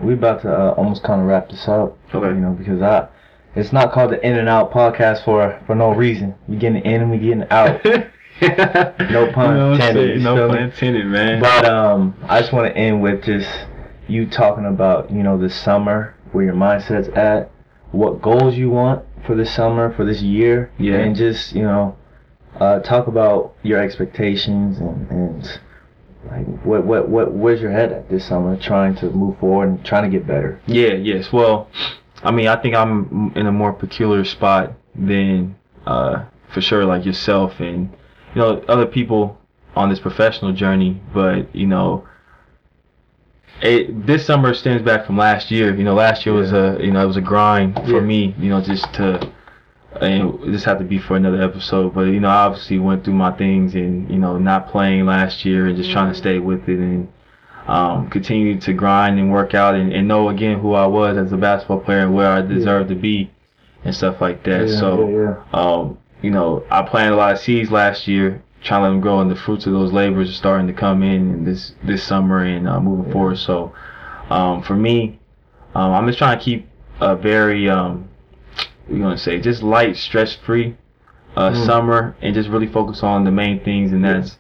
we 0.01 0.13
about 0.13 0.41
to 0.41 0.51
uh, 0.51 0.72
almost 0.72 1.03
kind 1.03 1.22
of 1.22 1.27
wrap 1.27 1.50
this 1.50 1.68
up. 1.68 1.98
Okay. 2.13 2.27
You 2.27 2.41
know, 2.41 2.51
because 2.51 2.82
I, 2.82 3.08
it's 3.55 3.72
not 3.74 3.91
called 3.91 4.12
the 4.12 4.25
In 4.25 4.38
and 4.38 4.48
Out 4.50 4.72
podcast 4.72 5.24
for 5.25 5.60
for 5.67 5.75
no 5.75 5.93
reason. 5.93 6.36
We 6.48 6.58
getting 6.58 6.84
in 6.84 7.01
and 7.01 7.12
we 7.12 7.17
getting 7.17 7.46
out. 7.50 7.84
no 8.41 9.31
pun 9.34 9.74
intended, 9.74 10.22
No 10.22 10.48
pun 10.50 10.58
intended, 10.58 11.05
man. 11.08 11.41
But 11.41 11.65
um, 11.65 12.15
I 12.27 12.39
just 12.39 12.53
want 12.53 12.67
to 12.74 12.77
end 12.77 13.01
with 13.01 13.24
just 13.24 13.50
you 14.08 14.25
talking 14.29 14.65
about 14.65 15.12
you 15.12 15.24
know 15.24 15.38
this 15.38 15.55
summer, 15.55 16.15
where 16.31 16.46
your 16.46 16.53
mindset's 16.55 17.10
at, 17.10 17.51
what 17.91 18.22
goals 18.22 18.55
you 18.55 18.70
want 18.70 19.05
for 19.25 19.36
this 19.36 19.53
summer, 19.53 19.93
for 19.96 20.05
this 20.05 20.22
year, 20.22 20.72
Yeah. 20.79 20.96
and 20.98 21.15
just 21.15 21.53
you 21.53 21.63
know 21.63 21.96
uh, 22.60 22.79
talk 22.79 23.08
about 23.08 23.53
your 23.63 23.79
expectations 23.79 24.79
and 24.79 25.10
and 25.10 25.60
like 26.31 26.46
what 26.63 26.86
what 26.86 27.10
what 27.10 27.31
where's 27.34 27.62
your 27.62 27.72
head 27.72 27.91
at 27.91 28.10
this 28.10 28.25
summer, 28.25 28.55
trying 28.58 28.96
to 28.96 29.10
move 29.12 29.38
forward 29.39 29.70
and 29.70 29.86
trying 29.86 30.10
to 30.10 30.17
get 30.17 30.25
better. 30.27 30.60
yeah, 30.67 30.93
yes. 30.93 31.31
Well, 31.31 31.67
I 32.24 32.32
mean, 32.32 32.48
I 32.48 32.56
think 32.56 32.75
I'm 32.75 33.32
in 33.36 33.48
a 33.48 33.51
more 33.51 33.74
peculiar 33.74 34.24
spot 34.24 34.74
than, 34.96 35.56
uh, 35.86 36.25
for 36.54 36.62
sure, 36.62 36.86
like 36.86 37.06
yourself 37.06 37.60
and 37.60 37.90
you 38.36 38.42
know 38.42 38.63
other 38.68 38.86
people 38.86 39.40
on 39.75 39.90
this 39.90 40.00
professional 40.00 40.54
journey. 40.54 41.01
But 41.13 41.54
you 41.56 41.68
know, 41.68 42.08
it 43.62 44.06
this 44.06 44.25
summer 44.25 44.54
stems 44.54 44.82
back 44.82 45.06
from 45.06 45.18
last 45.18 45.51
year. 45.51 45.75
You 45.75 45.84
know, 45.84 45.94
last 45.96 46.25
year 46.25 46.34
was 46.36 46.51
a 46.51 46.78
you 46.82 46.92
know 46.92 47.04
it 47.04 47.08
was 47.08 47.18
a 47.18 47.22
grind 47.22 47.75
for 47.75 47.82
Yeah. 47.88 48.00
me. 48.01 48.36
You 48.38 48.50
know, 48.50 48.62
just 48.62 48.92
to 48.96 49.32
and 50.00 50.54
this 50.54 50.63
had 50.63 50.80
to 50.80 50.86
be 50.86 51.00
for 51.00 51.16
another 51.18 51.42
episode. 51.42 51.94
But 51.94 52.01
you 52.08 52.20
know, 52.20 52.30
I 52.30 52.46
obviously 52.46 52.80
went 52.80 53.04
through 53.04 53.13
my 53.16 53.32
things, 53.32 53.75
and 53.75 54.10
you 54.10 54.18
know, 54.18 54.38
not 54.38 54.70
playing 54.70 55.06
last 55.06 55.44
year, 55.46 55.68
and 55.68 55.75
just 55.78 55.92
trying 55.92 56.12
to 56.12 56.18
stay 56.18 56.40
with 56.40 56.68
it, 56.70 56.80
and 56.80 57.08
um, 57.68 58.10
continue 58.10 58.60
to 58.60 58.74
grind 58.74 59.20
and 59.20 59.32
work 59.32 59.53
out, 59.53 59.75
and, 59.75 59.91
and 59.94 60.08
know 60.08 60.30
again 60.30 60.60
who 60.60 60.74
I 60.74 60.86
was 60.88 61.18
as 61.18 61.32
a 61.32 61.38
basketball 61.38 61.80
player 61.80 62.00
and 62.00 62.13
where 62.13 62.30
I 62.32 62.41
deserve 62.41 62.88
to 62.89 62.96
be, 62.96 63.32
and 63.84 63.96
stuff 63.96 64.22
like 64.22 64.44
that. 64.44 64.68
Yeah, 64.68 64.80
so, 64.80 65.08
yeah, 65.10 65.44
um, 65.53 65.98
you 66.22 66.32
know, 66.32 66.63
I 66.70 66.82
planted 66.84 67.15
a 67.15 67.18
lot 67.18 67.34
of 67.34 67.39
seeds 67.39 67.72
last 67.72 68.08
year, 68.08 68.44
trying 68.63 68.82
to 68.82 68.84
let 68.84 68.89
them 68.89 69.01
grow, 69.01 69.20
and 69.22 69.32
the 69.32 69.36
fruits 69.36 69.65
of 69.65 69.74
those 69.74 69.91
labors 69.91 70.30
are 70.30 70.34
starting 70.34 70.68
to 70.68 70.74
come 70.74 71.01
in 71.03 71.46
this 71.46 71.74
this 71.84 72.03
summer 72.03 72.44
and 72.44 72.68
uh, 72.68 72.80
moving 72.80 73.08
Yeah. 73.08 73.13
forward. 73.13 73.38
So, 73.38 73.74
um, 74.30 74.62
for 74.62 74.75
me, 74.75 75.20
um, 75.75 75.91
I'm 75.94 76.06
just 76.08 76.20
trying 76.20 76.38
to 76.38 76.44
keep 76.44 76.68
a 77.00 77.15
very 77.15 77.70
um, 77.70 78.08
what 78.88 78.98
you 78.98 79.01
gonna 79.03 79.18
say, 79.18 79.39
just 79.39 79.63
light, 79.63 79.98
stress 79.98 80.36
free 80.36 80.75
uh, 81.36 81.51
Mm. 81.51 81.65
summer, 81.65 82.15
and 82.22 82.36
just 82.36 82.50
really 82.50 82.68
focus 82.68 83.03
on 83.03 83.24
the 83.24 83.32
main 83.32 83.60
things, 83.63 83.91
and 83.91 84.03
Yeah. 84.03 84.13
that's 84.20 84.38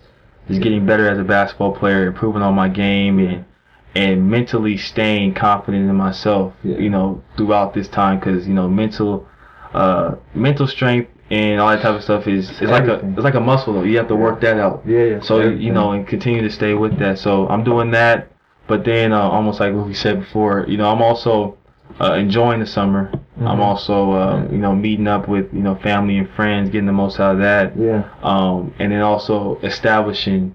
just 0.51 0.63
getting 0.63 0.85
better 0.85 1.09
as 1.09 1.17
a 1.17 1.23
basketball 1.23 1.73
player, 1.75 2.07
improving 2.07 2.41
on 2.41 2.53
my 2.53 2.69
game, 2.69 3.19
and 3.19 3.45
and 3.93 4.29
mentally 4.29 4.77
staying 4.77 5.33
confident 5.33 5.89
in 5.89 5.95
myself. 5.95 6.53
Yeah. 6.63 6.77
You 6.77 6.89
know, 6.89 7.23
throughout 7.37 7.73
this 7.73 7.87
time, 7.87 8.19
because 8.19 8.47
you 8.47 8.53
know, 8.53 8.67
mental 8.67 9.27
uh, 9.73 10.15
mental 10.33 10.67
strength 10.67 11.09
and 11.29 11.61
all 11.61 11.69
that 11.69 11.81
type 11.81 11.95
of 11.95 12.03
stuff 12.03 12.27
is 12.27 12.49
It's 12.49 12.61
like 12.63 12.83
a 12.83 12.95
it's 13.13 13.23
like 13.23 13.35
a 13.35 13.39
muscle 13.39 13.73
though. 13.73 13.83
You 13.83 13.97
have 13.97 14.09
to 14.09 14.15
work 14.15 14.41
that 14.41 14.59
out. 14.59 14.83
Yeah, 14.85 15.03
yeah. 15.03 15.19
So 15.21 15.39
everything. 15.39 15.61
you 15.61 15.71
know, 15.73 15.91
and 15.91 16.07
continue 16.07 16.41
to 16.41 16.49
stay 16.49 16.73
with 16.73 16.99
that. 16.99 17.19
So 17.19 17.47
I'm 17.47 17.63
doing 17.63 17.91
that, 17.91 18.31
but 18.67 18.83
then 18.83 19.13
uh, 19.13 19.21
almost 19.21 19.59
like 19.59 19.73
what 19.73 19.87
we 19.87 19.93
said 19.93 20.19
before, 20.19 20.65
you 20.67 20.77
know, 20.77 20.91
I'm 20.91 21.01
also 21.01 21.57
uh, 21.99 22.13
enjoying 22.13 22.59
the 22.59 22.65
summer. 22.65 23.09
I'm 23.39 23.57
Mhm. 23.57 23.59
also 23.59 24.11
uh, 24.11 24.43
you 24.51 24.57
know 24.57 24.75
meeting 24.75 25.07
up 25.07 25.27
with 25.27 25.51
you 25.53 25.61
know 25.61 25.75
family 25.75 26.17
and 26.17 26.29
friends, 26.29 26.69
getting 26.69 26.85
the 26.85 26.91
most 26.93 27.19
out 27.19 27.33
of 27.33 27.39
that, 27.39 27.75
Yeah. 27.77 28.03
um, 28.23 28.73
and 28.79 28.91
then 28.91 29.01
also 29.01 29.57
establishing 29.63 30.53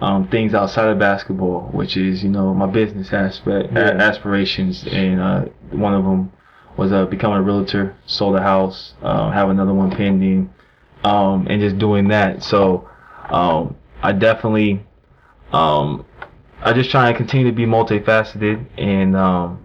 um, 0.00 0.26
things 0.28 0.54
outside 0.54 0.88
of 0.88 0.98
basketball, 0.98 1.68
which 1.72 1.96
is 1.96 2.22
you 2.22 2.30
know 2.30 2.54
my 2.54 2.66
business 2.66 3.12
aspect 3.12 3.72
Yeah. 3.72 3.80
a- 3.80 3.94
aspirations, 3.96 4.86
and 4.92 5.20
uh, 5.20 5.44
one 5.72 5.92
of 5.94 6.04
them 6.04 6.30
was 6.76 6.92
uh, 6.92 7.04
becoming 7.06 7.38
a 7.38 7.42
realtor, 7.42 7.94
sold 8.06 8.36
a 8.36 8.40
house, 8.42 8.94
uh, 9.02 9.30
have 9.30 9.50
another 9.50 9.74
one 9.74 9.90
pending, 9.90 10.48
um, 11.04 11.46
and 11.50 11.60
just 11.60 11.78
doing 11.78 12.08
that. 12.08 12.42
So 12.42 12.88
um, 13.28 13.74
I 14.02 14.12
definitely, 14.12 14.82
um, 15.52 16.04
I 16.62 16.72
just 16.72 16.90
try 16.90 17.08
and 17.08 17.16
continue 17.16 17.46
to 17.50 17.52
be 17.56 17.66
multifaceted 17.66 18.64
and 18.78 19.16
um, 19.16 19.58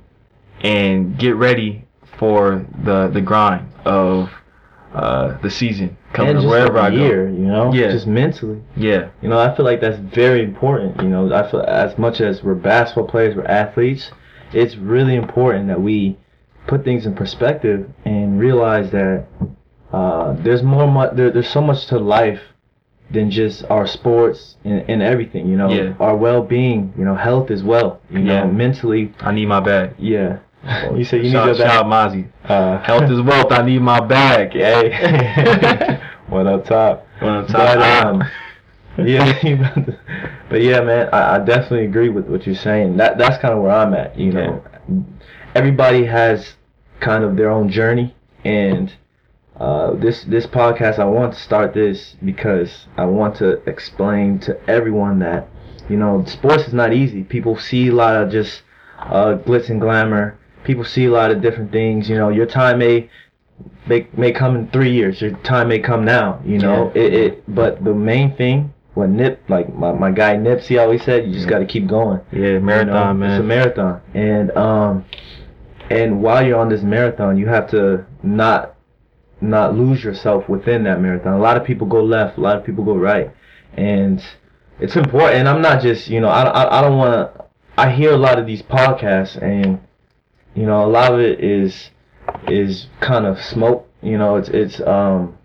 and 0.62 1.18
get 1.18 1.36
ready 1.36 1.86
for 2.18 2.66
the 2.84 3.10
the 3.14 3.22
grind 3.22 3.68
of 3.86 4.30
uh, 4.94 5.38
the 5.42 5.50
season 5.50 5.98
coming 6.14 6.38
and 6.38 6.48
wherever 6.48 6.78
I 6.80 6.88
a 6.88 6.92
go. 6.92 6.98
year, 6.98 7.30
you 7.30 7.46
know, 7.46 7.74
Yeah. 7.74 7.92
just 7.92 8.08
mentally. 8.08 8.62
Yeah, 8.78 9.10
You 9.22 9.28
know, 9.28 9.38
I 9.38 9.54
feel 9.54 9.66
like 9.66 9.82
that's 9.82 10.00
very 10.00 10.42
important. 10.42 11.02
You 11.02 11.10
know, 11.10 11.34
I 11.34 11.50
feel 11.52 11.62
as 11.62 11.98
much 11.98 12.22
as 12.22 12.42
we're 12.42 12.54
basketball 12.56 13.08
players, 13.08 13.36
we're 13.36 13.44
athletes. 13.46 14.12
It's 14.54 14.78
really 14.78 15.16
important 15.16 15.68
that 15.68 15.82
we 15.82 16.18
put 16.68 16.86
things 16.86 17.06
in 17.06 17.14
perspective 17.16 17.90
and 18.06 18.40
realize 18.40 18.90
that 18.92 19.26
uh, 19.92 20.34
there's 20.40 20.64
more. 20.64 20.88
Mu- 20.90 21.14
there, 21.16 21.30
there's 21.32 21.50
so 21.50 21.62
much 21.62 21.88
to 21.88 22.00
life 22.00 22.40
than 23.12 23.30
just 23.30 23.64
our 23.70 23.86
sports 23.88 24.56
and, 24.64 24.84
and 24.90 25.02
everything. 25.02 25.48
You 25.48 25.58
know, 25.58 25.70
Yeah. 25.70 25.94
our 26.00 26.16
well-being. 26.16 26.94
You 26.98 27.06
know, 27.06 27.16
health 27.16 27.52
as 27.52 27.64
well. 27.64 28.02
You 28.10 28.20
know, 28.20 28.34
Yeah. 28.34 28.46
mentally. 28.46 29.14
I 29.20 29.32
need 29.32 29.48
my 29.48 29.60
bag. 29.60 29.94
Yeah. 29.98 30.38
You 30.96 31.04
said 31.04 31.18
you 31.18 31.24
need 31.26 31.34
your 31.34 31.46
back. 31.54 31.58
shout 31.58 31.86
out 31.86 31.86
Mozzy. 31.86 32.28
Uh, 32.44 32.80
Health 32.80 33.12
is 33.12 33.22
wealth. 33.22 33.52
I 33.52 33.62
need 33.62 33.82
my 33.82 34.00
bag. 34.00 34.52
Hey. 34.54 36.00
what 36.28 36.48
up 36.48 36.66
top? 36.66 37.06
When 37.20 37.32
I'm 37.32 37.46
But, 37.46 37.52
tired, 37.76 38.06
um, 38.08 38.24
yeah, 38.98 39.38
you 39.46 39.56
about 39.56 39.76
to- 39.86 40.00
but 40.50 40.62
yeah, 40.62 40.82
man, 40.82 41.10
I, 41.14 41.36
I 41.36 41.40
definitely 41.40 41.86
agree 41.86 42.10
with 42.10 42.25
what 42.27 42.46
you're 42.48 42.56
saying. 42.56 42.98
That 42.98 43.18
that's 43.20 43.38
kind 43.40 43.53
of 43.53 43.62
where 43.62 43.72
I'm 43.72 43.94
at. 43.94 44.18
You 44.18 44.32
know, 44.32 44.64
everybody 45.53 46.06
has 46.06 46.56
kind 47.00 47.24
of 47.24 47.36
their 47.36 47.50
own 47.51 47.70
journey, 47.70 48.16
and 48.44 48.92
uh, 49.57 49.94
this 49.96 50.24
this 50.25 50.46
podcast, 50.46 51.00
I 51.00 51.05
want 51.05 51.33
to 51.33 51.39
start 51.39 51.74
this 51.74 52.15
because 52.24 52.87
I 52.98 53.05
want 53.05 53.35
to 53.37 53.61
explain 53.70 54.39
to 54.39 54.57
everyone 54.70 55.20
that 55.20 55.48
you 55.87 55.98
know, 55.98 56.24
sports 56.25 56.63
is 56.68 56.74
not 56.74 56.94
easy. 56.94 57.24
People 57.24 57.57
see 57.57 57.89
a 57.89 57.94
lot 57.94 58.15
of 58.15 58.31
just 58.31 58.63
uh, 59.00 59.37
glitz 59.46 59.70
and 59.70 59.79
glamour. 59.79 60.37
People 60.63 60.83
see 60.83 61.05
a 61.05 61.11
lot 61.11 61.29
of 61.29 61.41
different 61.44 61.72
things. 61.72 62.09
You 62.09 62.18
know, 62.18 62.29
your 62.29 62.48
time 62.48 62.79
may 62.79 63.09
may, 63.87 64.07
may 64.18 64.31
come 64.31 64.55
in 64.55 64.68
three 64.72 64.91
years. 64.91 65.22
Your 65.22 65.31
time 65.44 65.68
may 65.68 65.79
come 65.79 66.03
now. 66.03 66.41
You 66.44 66.57
know, 66.57 66.91
Yeah. 66.96 67.01
it, 67.03 67.13
it. 67.13 67.44
But 67.55 67.83
the 67.83 67.94
main 67.94 68.35
thing, 68.35 68.74
what 68.96 69.09
Nip, 69.09 69.41
like 69.48 69.74
my, 69.75 69.91
my 69.91 70.11
guy 70.11 70.35
Nipsey 70.37 70.81
always 70.81 71.03
said, 71.03 71.27
you 71.27 71.33
just 71.33 71.48
got 71.48 71.59
to 71.59 71.65
keep 71.65 71.87
going. 71.87 72.20
yeah, 72.31 72.57
marathon, 72.59 72.87
You 72.87 72.94
know, 72.94 73.13
man. 73.13 73.31
It's 73.31 73.39
a 73.41 73.44
marathon, 73.44 74.01
and 74.15 74.51
um, 74.57 75.05
and 75.91 76.22
while 76.24 76.44
you're 76.46 76.59
on 76.59 76.70
this 76.70 76.81
marathon, 76.81 77.37
you 77.37 77.48
have 77.48 77.70
to 77.72 78.05
not 78.24 78.75
not 79.46 79.75
lose 79.75 80.03
yourself 80.03 80.48
within 80.50 80.84
that 80.84 81.01
marathon. 81.01 81.34
A 81.34 81.40
lot 81.40 81.58
of 81.58 81.64
people 81.66 81.88
go 81.88 82.03
left, 82.03 82.38
a 82.38 82.42
lot 82.42 82.58
of 82.58 82.66
people 82.66 82.84
go 82.84 82.96
right, 82.98 83.31
and 83.74 84.24
it's 84.79 84.96
important. 84.96 85.36
And 85.40 85.50
I'm 85.50 85.62
not 85.62 85.81
just 85.81 86.08
you 86.08 86.20
know 86.22 86.29
I 86.29 86.44
I, 86.44 86.79
I 86.79 86.81
don't 86.81 86.98
want 86.98 87.14
to. 87.14 87.46
I 87.77 87.92
hear 87.92 88.14
a 88.14 88.18
lot 88.18 88.40
of 88.40 88.46
these 88.46 88.62
podcasts, 88.62 89.42
and 89.42 89.79
you 90.53 90.66
know 90.66 90.86
a 90.86 90.88
lot 90.88 91.14
of 91.14 91.20
it 91.20 91.40
is 91.44 91.90
is 92.48 92.88
kind 93.00 93.25
of 93.25 93.42
smoke. 93.42 93.90
You 94.01 94.18
know, 94.18 94.36
it's 94.36 94.50
it's 94.50 94.79
um. 94.81 95.38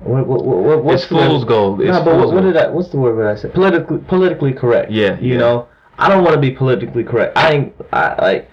What, 0.00 0.28
what, 0.28 0.44
what, 0.44 0.84
what's 0.84 1.02
it's 1.02 1.08
the 1.08 1.16
word? 1.16 1.26
fool's 1.26 1.44
gold. 1.44 1.80
It's 1.80 1.90
No, 1.90 2.04
but 2.04 2.16
what, 2.16 2.32
what 2.32 2.42
did 2.42 2.56
I? 2.56 2.68
What's 2.68 2.90
the 2.90 2.98
word 2.98 3.16
that 3.18 3.26
I 3.26 3.34
said? 3.34 3.52
Politically, 3.52 3.98
politically 3.98 4.52
correct. 4.52 4.92
Yeah, 4.92 5.18
You 5.18 5.32
yeah. 5.32 5.38
know, 5.38 5.68
I 5.98 6.08
don't 6.08 6.22
want 6.22 6.34
to 6.34 6.40
be 6.40 6.52
politically 6.52 7.02
correct. 7.02 7.36
I 7.36 7.52
ain't. 7.52 7.74
I 7.92 8.22
like. 8.22 8.50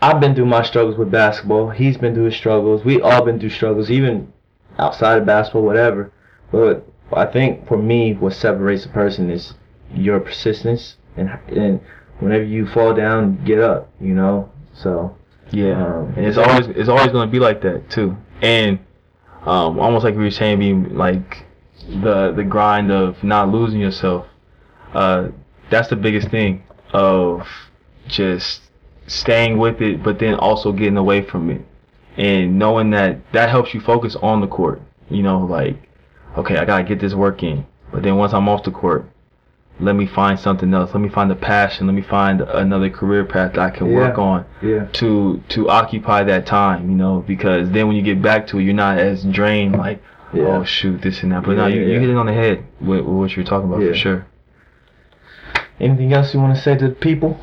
I've 0.00 0.20
been 0.20 0.34
through 0.34 0.46
my 0.46 0.62
struggles 0.62 0.96
with 0.96 1.10
basketball. 1.10 1.70
He's 1.70 1.96
been 1.96 2.14
through 2.14 2.26
his 2.26 2.36
struggles. 2.36 2.84
We 2.84 3.00
all 3.00 3.24
been 3.24 3.40
through 3.40 3.50
struggles, 3.50 3.90
even 3.90 4.32
outside 4.78 5.18
of 5.18 5.26
basketball, 5.26 5.62
whatever. 5.62 6.12
But 6.52 6.88
I 7.12 7.26
think 7.26 7.66
for 7.66 7.76
me, 7.76 8.14
what 8.14 8.34
separates 8.34 8.84
a 8.84 8.88
person 8.90 9.30
is 9.30 9.54
your 9.92 10.20
persistence 10.20 10.96
and 11.16 11.30
and 11.48 11.80
whenever 12.20 12.44
you 12.44 12.66
fall 12.66 12.94
down, 12.94 13.44
get 13.44 13.58
up. 13.58 13.90
You 14.00 14.14
know. 14.14 14.50
So 14.74 15.16
Yeah, 15.50 15.84
Um, 15.84 16.14
and 16.16 16.26
it's 16.26 16.38
always 16.38 16.68
it's 16.68 16.88
always 16.88 17.08
gonna 17.08 17.30
be 17.30 17.40
like 17.40 17.62
that 17.62 17.90
too. 17.90 18.16
And 18.40 18.78
um, 19.42 19.78
almost 19.78 20.04
like 20.04 20.14
we 20.14 20.24
were 20.24 20.30
saying, 20.30 20.58
being 20.60 20.96
like 20.96 21.44
the 21.88 22.32
the 22.32 22.44
grind 22.44 22.92
of 22.92 23.22
not 23.24 23.48
losing 23.48 23.80
yourself. 23.80 24.26
Uh, 24.94 25.28
that's 25.70 25.88
the 25.88 25.96
biggest 25.96 26.28
thing 26.28 26.62
of 26.92 27.46
just 28.06 28.62
staying 29.08 29.58
with 29.58 29.80
it, 29.80 30.02
but 30.02 30.18
then 30.18 30.34
also 30.34 30.72
getting 30.72 30.96
away 30.96 31.22
from 31.22 31.50
it, 31.50 31.62
and 32.16 32.58
knowing 32.58 32.90
that 32.90 33.32
that 33.32 33.48
helps 33.50 33.74
you 33.74 33.80
focus 33.80 34.16
on 34.22 34.40
the 34.40 34.46
court. 34.46 34.80
You 35.10 35.22
know, 35.22 35.40
like 35.40 35.76
okay, 36.36 36.56
I 36.56 36.64
gotta 36.64 36.84
get 36.84 37.00
this 37.00 37.14
work 37.14 37.42
in, 37.42 37.66
but 37.92 38.02
then 38.02 38.16
once 38.16 38.32
I'm 38.32 38.48
off 38.48 38.62
the 38.62 38.70
court. 38.70 39.10
Let 39.80 39.94
me 39.94 40.06
find 40.06 40.40
something 40.40 40.74
else. 40.74 40.90
Let 40.92 41.00
me 41.00 41.08
find 41.08 41.30
a 41.30 41.36
passion. 41.36 41.86
Let 41.86 41.94
me 41.94 42.02
find 42.02 42.40
another 42.40 42.90
career 42.90 43.24
path 43.24 43.52
that 43.52 43.60
I 43.60 43.70
can 43.70 43.92
work 43.92 44.18
on 44.18 44.44
yeah. 44.60 44.86
to 44.94 45.40
to 45.50 45.68
occupy 45.68 46.24
that 46.24 46.46
time, 46.46 46.90
you 46.90 46.96
know, 46.96 47.22
because 47.24 47.70
then 47.70 47.86
when 47.86 47.94
you 47.94 48.02
get 48.02 48.20
back 48.20 48.48
to 48.48 48.58
it, 48.58 48.64
you're 48.64 48.74
not 48.74 48.98
as 48.98 49.22
drained. 49.22 49.76
Like, 49.76 50.02
Yeah. 50.34 50.58
oh 50.58 50.64
shoot, 50.64 51.00
this 51.02 51.22
and 51.22 51.30
that. 51.30 51.44
But 51.44 51.58
Yeah, 51.58 51.68
you, 51.68 51.82
yeah, 51.82 51.86
you 51.92 52.00
hit 52.00 52.10
it 52.10 52.16
on 52.16 52.26
the 52.26 52.32
head 52.32 52.64
with, 52.80 53.04
with 53.06 53.16
what 53.16 53.36
you're 53.36 53.44
talking 53.44 53.68
about 53.68 53.80
Yeah. 53.80 53.90
for 53.90 53.94
sure. 53.94 54.26
Anything 55.78 56.12
else 56.12 56.34
you 56.34 56.40
want 56.40 56.56
to 56.56 56.60
say 56.60 56.76
to 56.76 56.88
the 56.88 56.94
people? 56.94 57.38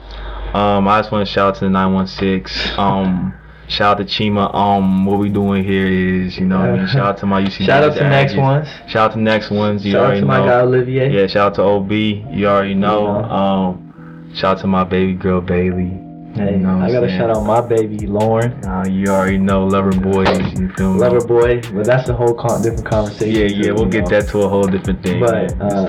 Um, 0.56 0.88
I 0.88 1.02
just 1.02 1.12
want 1.12 1.28
to 1.28 1.34
shout 1.34 1.50
out 1.50 1.56
to 1.56 1.66
the 1.66 1.70
916. 1.70 2.80
Um, 2.80 3.34
shout 3.68 4.00
out 4.00 4.08
to 4.08 4.10
Chima. 4.10 4.56
Um, 4.56 5.06
what 5.06 5.20
we 5.20 5.28
doing 5.28 5.66
here 5.66 5.86
is, 5.86 6.38
you 6.38 6.46
know, 6.46 6.60
what 6.60 6.70
I 6.70 6.78
mean, 6.78 6.88
shout 6.88 7.06
out 7.06 7.18
to 7.18 7.26
my 7.26 7.42
UC. 7.42 7.66
Shout 7.66 7.84
out 7.84 7.96
to 7.98 8.10
next 8.10 8.38
ones. 8.38 8.70
Shout 8.88 9.12
out 9.12 9.14
to 9.16 9.20
next 9.20 9.52
ones. 9.52 9.86
You 9.86 9.92
Shout 9.92 10.02
out 10.02 10.06
already 10.06 10.22
to 10.22 10.26
my 10.26 10.38
guy 10.40 10.62
Olivier. 10.62 11.12
Yeah, 11.12 11.28
shout 11.28 11.48
out 11.48 11.56
to 11.56 11.64
OB. 11.64 11.92
You 11.92 12.48
already 12.48 12.74
know. 12.74 13.02
You 13.02 13.28
know. 13.28 13.30
Um, 13.30 14.32
shout 14.34 14.58
out 14.58 14.62
to 14.62 14.68
my 14.68 14.86
baby 14.86 15.14
girl 15.14 15.42
Bailey. 15.42 16.05
Hey, 16.36 16.52
You 16.58 16.58
know 16.58 16.80
I 16.82 16.92
gotta 16.92 17.08
saying? 17.08 17.18
shout 17.20 17.30
out 17.30 17.46
my 17.46 17.62
baby 17.62 18.06
Lauren, 18.08 18.52
Uh, 18.66 18.84
you 18.90 19.08
already 19.08 19.38
know, 19.38 19.66
lover 19.66 19.92
boys. 19.92 20.28
You 20.60 20.68
feel 20.70 20.94
me? 20.94 21.00
lover 21.00 21.26
boy. 21.26 21.62
But 21.74 21.86
that's 21.86 22.10
a 22.10 22.14
whole 22.14 22.34
con- 22.34 22.62
different 22.62 22.86
conversation. 22.86 23.36
Yeah, 23.40 23.48
yeah, 23.68 23.72
we'll 23.72 23.86
get 23.86 24.04
know. 24.04 24.20
that 24.20 24.28
to 24.30 24.40
a 24.42 24.50
whole 24.50 24.64
different 24.68 25.02
thing. 25.02 25.22
But, 25.22 25.34
uh, 25.34 25.38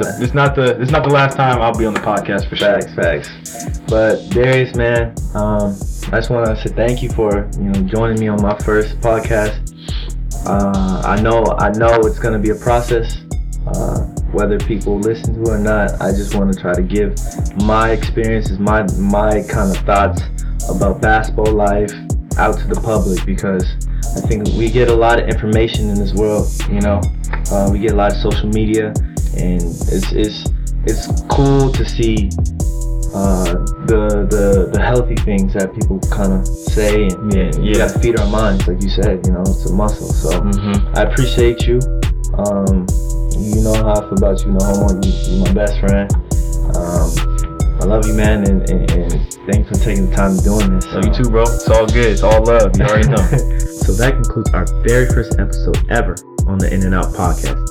it's, 0.01 0.19
the, 0.19 0.19
it's 0.25 0.35
not 0.35 0.55
the 0.55 0.81
it's 0.81 0.93
not 0.93 1.03
the 1.03 1.11
last 1.11 1.37
time 1.37 1.61
I'll 1.61 1.77
be 1.77 1.85
on 1.85 1.95
the 1.95 2.01
podcast 2.01 2.49
for 2.49 2.57
Facts, 2.57 2.87
sure. 2.95 3.03
facts. 3.03 3.81
But 3.89 4.31
Darius, 4.31 4.77
man, 4.77 5.15
um, 5.35 5.75
I 6.13 6.19
just 6.21 6.31
want 6.31 6.47
to 6.47 6.57
say 6.57 6.73
thank 6.75 7.03
you 7.03 7.11
for 7.11 7.49
you 7.59 7.65
know 7.71 7.81
joining 7.83 8.21
me 8.21 8.29
on 8.29 8.41
my 8.41 8.57
first 8.59 9.01
podcast. 9.01 9.59
Uh, 10.47 11.03
I 11.05 11.21
know 11.21 11.45
I 11.59 11.71
know 11.73 11.93
it's 12.07 12.21
gonna 12.21 12.39
be 12.39 12.51
a 12.51 12.55
process, 12.55 13.17
uh, 13.67 13.99
whether 14.31 14.59
people 14.59 15.01
listen 15.01 15.35
to 15.35 15.51
it 15.51 15.55
or 15.57 15.59
not. 15.59 16.01
I 16.01 16.13
just 16.13 16.37
want 16.37 16.53
to 16.55 16.61
try 16.61 16.73
to 16.73 16.83
give 16.83 17.17
my 17.65 17.91
experiences, 17.91 18.61
my 18.61 18.87
my 18.97 19.43
kind 19.43 19.75
of 19.77 19.79
thoughts 19.85 20.23
about 20.69 21.01
basketball 21.01 21.53
life 21.53 21.93
out 22.39 22.59
to 22.59 22.67
the 22.67 22.81
public 22.83 23.25
because 23.25 23.65
I 24.17 24.21
think 24.27 24.47
we 24.59 24.71
get 24.71 24.89
a 24.89 24.95
lot 24.95 25.19
of 25.19 25.29
information 25.29 25.89
in 25.91 25.99
this 25.99 26.13
world. 26.15 26.49
You 26.71 26.81
know, 26.81 27.01
uh, 27.51 27.69
we 27.73 27.79
get 27.79 27.93
a 27.93 27.97
lot 27.97 28.13
of 28.13 28.19
social 28.19 28.49
media, 28.49 28.89
and 29.37 29.63
it's 29.63 30.13
it's 30.13 30.45
it's 30.85 31.23
cool 31.29 31.73
to 31.73 31.85
see 31.85 32.29
uh, 33.15 33.55
the 33.87 34.27
the 34.31 34.71
the 34.73 34.81
healthy 34.81 35.17
things 35.17 35.55
that 35.55 35.75
people 35.75 35.99
kind 36.11 36.33
of 36.33 36.47
say, 36.47 37.07
and 37.07 37.33
Yeah, 37.33 37.51
we 37.59 37.75
gotta 37.75 37.99
feed 37.99 38.19
our 38.21 38.29
minds, 38.29 38.67
like 38.69 38.83
you 38.83 38.91
said. 38.91 39.25
You 39.27 39.33
know, 39.33 39.41
it's 39.43 39.71
a 39.71 39.73
muscle. 39.75 40.09
So 40.09 40.41
Mm-hmm. 40.41 40.97
I 40.97 41.03
appreciate 41.03 41.67
you. 41.67 41.81
Um, 42.37 42.87
you 43.39 43.63
know 43.63 43.75
how 43.75 43.93
I 43.93 44.01
feel 44.01 44.15
about 44.19 44.41
you, 44.45 44.53
no 44.53 44.59
homo. 44.65 45.01
You, 45.01 45.13
you're 45.13 45.45
my 45.47 45.53
best 45.53 45.79
friend. 45.81 46.11
I 47.87 47.89
love 47.89 48.07
you, 48.09 48.15
man, 48.15 48.43
and, 48.51 48.69
and, 48.69 48.91
and 48.91 49.13
thank 49.47 49.59
you 49.59 49.65
for 49.65 49.75
taking 49.75 50.11
the 50.11 50.17
time 50.17 50.37
to 50.37 50.43
doing 50.43 50.75
this. 50.75 50.91
So 50.91 50.97
you 50.97 51.15
too, 51.15 51.31
bro. 51.31 51.43
It's 51.43 51.71
all 51.71 51.87
good. 51.87 52.11
It's 52.11 52.23
all 52.25 52.43
love. 52.43 52.77
You 52.77 52.85
already 52.85 53.09
know. 53.09 53.23
So 53.87 53.93
that 53.93 54.15
concludes 54.15 54.51
our 54.51 54.67
very 54.83 55.07
first 55.07 55.39
episode 55.39 55.79
ever 55.89 56.17
on 56.49 56.59
the 56.59 56.69
In 56.75 56.83
and 56.83 56.93
Out 56.93 57.15
podcast. 57.15 57.63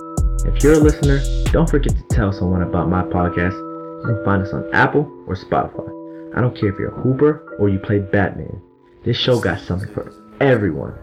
If 0.48 0.64
you're 0.64 0.76
a 0.76 0.78
listener, 0.78 1.20
don't 1.52 1.70
forget 1.70 1.94
to 1.94 2.04
tell 2.16 2.32
someone 2.32 2.62
about 2.62 2.88
my 2.88 3.04
podcast. 3.04 3.52
You 3.52 4.16
can 4.16 4.24
find 4.24 4.42
us 4.42 4.54
on 4.54 4.74
Apple 4.74 5.02
or 5.28 5.36
Spotify. 5.36 6.38
I 6.38 6.40
don't 6.40 6.58
care 6.58 6.70
if 6.70 6.80
you're 6.80 6.98
a 6.98 7.02
hooper 7.02 7.58
or 7.60 7.68
you 7.68 7.80
play 7.80 8.00
Batman. 8.00 8.62
This 9.04 9.18
show 9.18 9.42
got 9.42 9.60
something 9.60 9.94
for 9.94 10.14
everyone. 10.40 10.98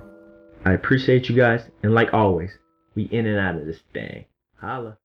I 0.64 0.72
appreciate 0.72 1.28
you 1.28 1.36
guys, 1.36 1.60
and 1.82 1.94
like 1.94 2.14
always, 2.14 2.52
we 2.94 3.02
in 3.02 3.26
and 3.26 3.38
out 3.38 3.60
of 3.60 3.66
this 3.66 3.80
thing. 3.92 4.24
Holla. 4.58 4.96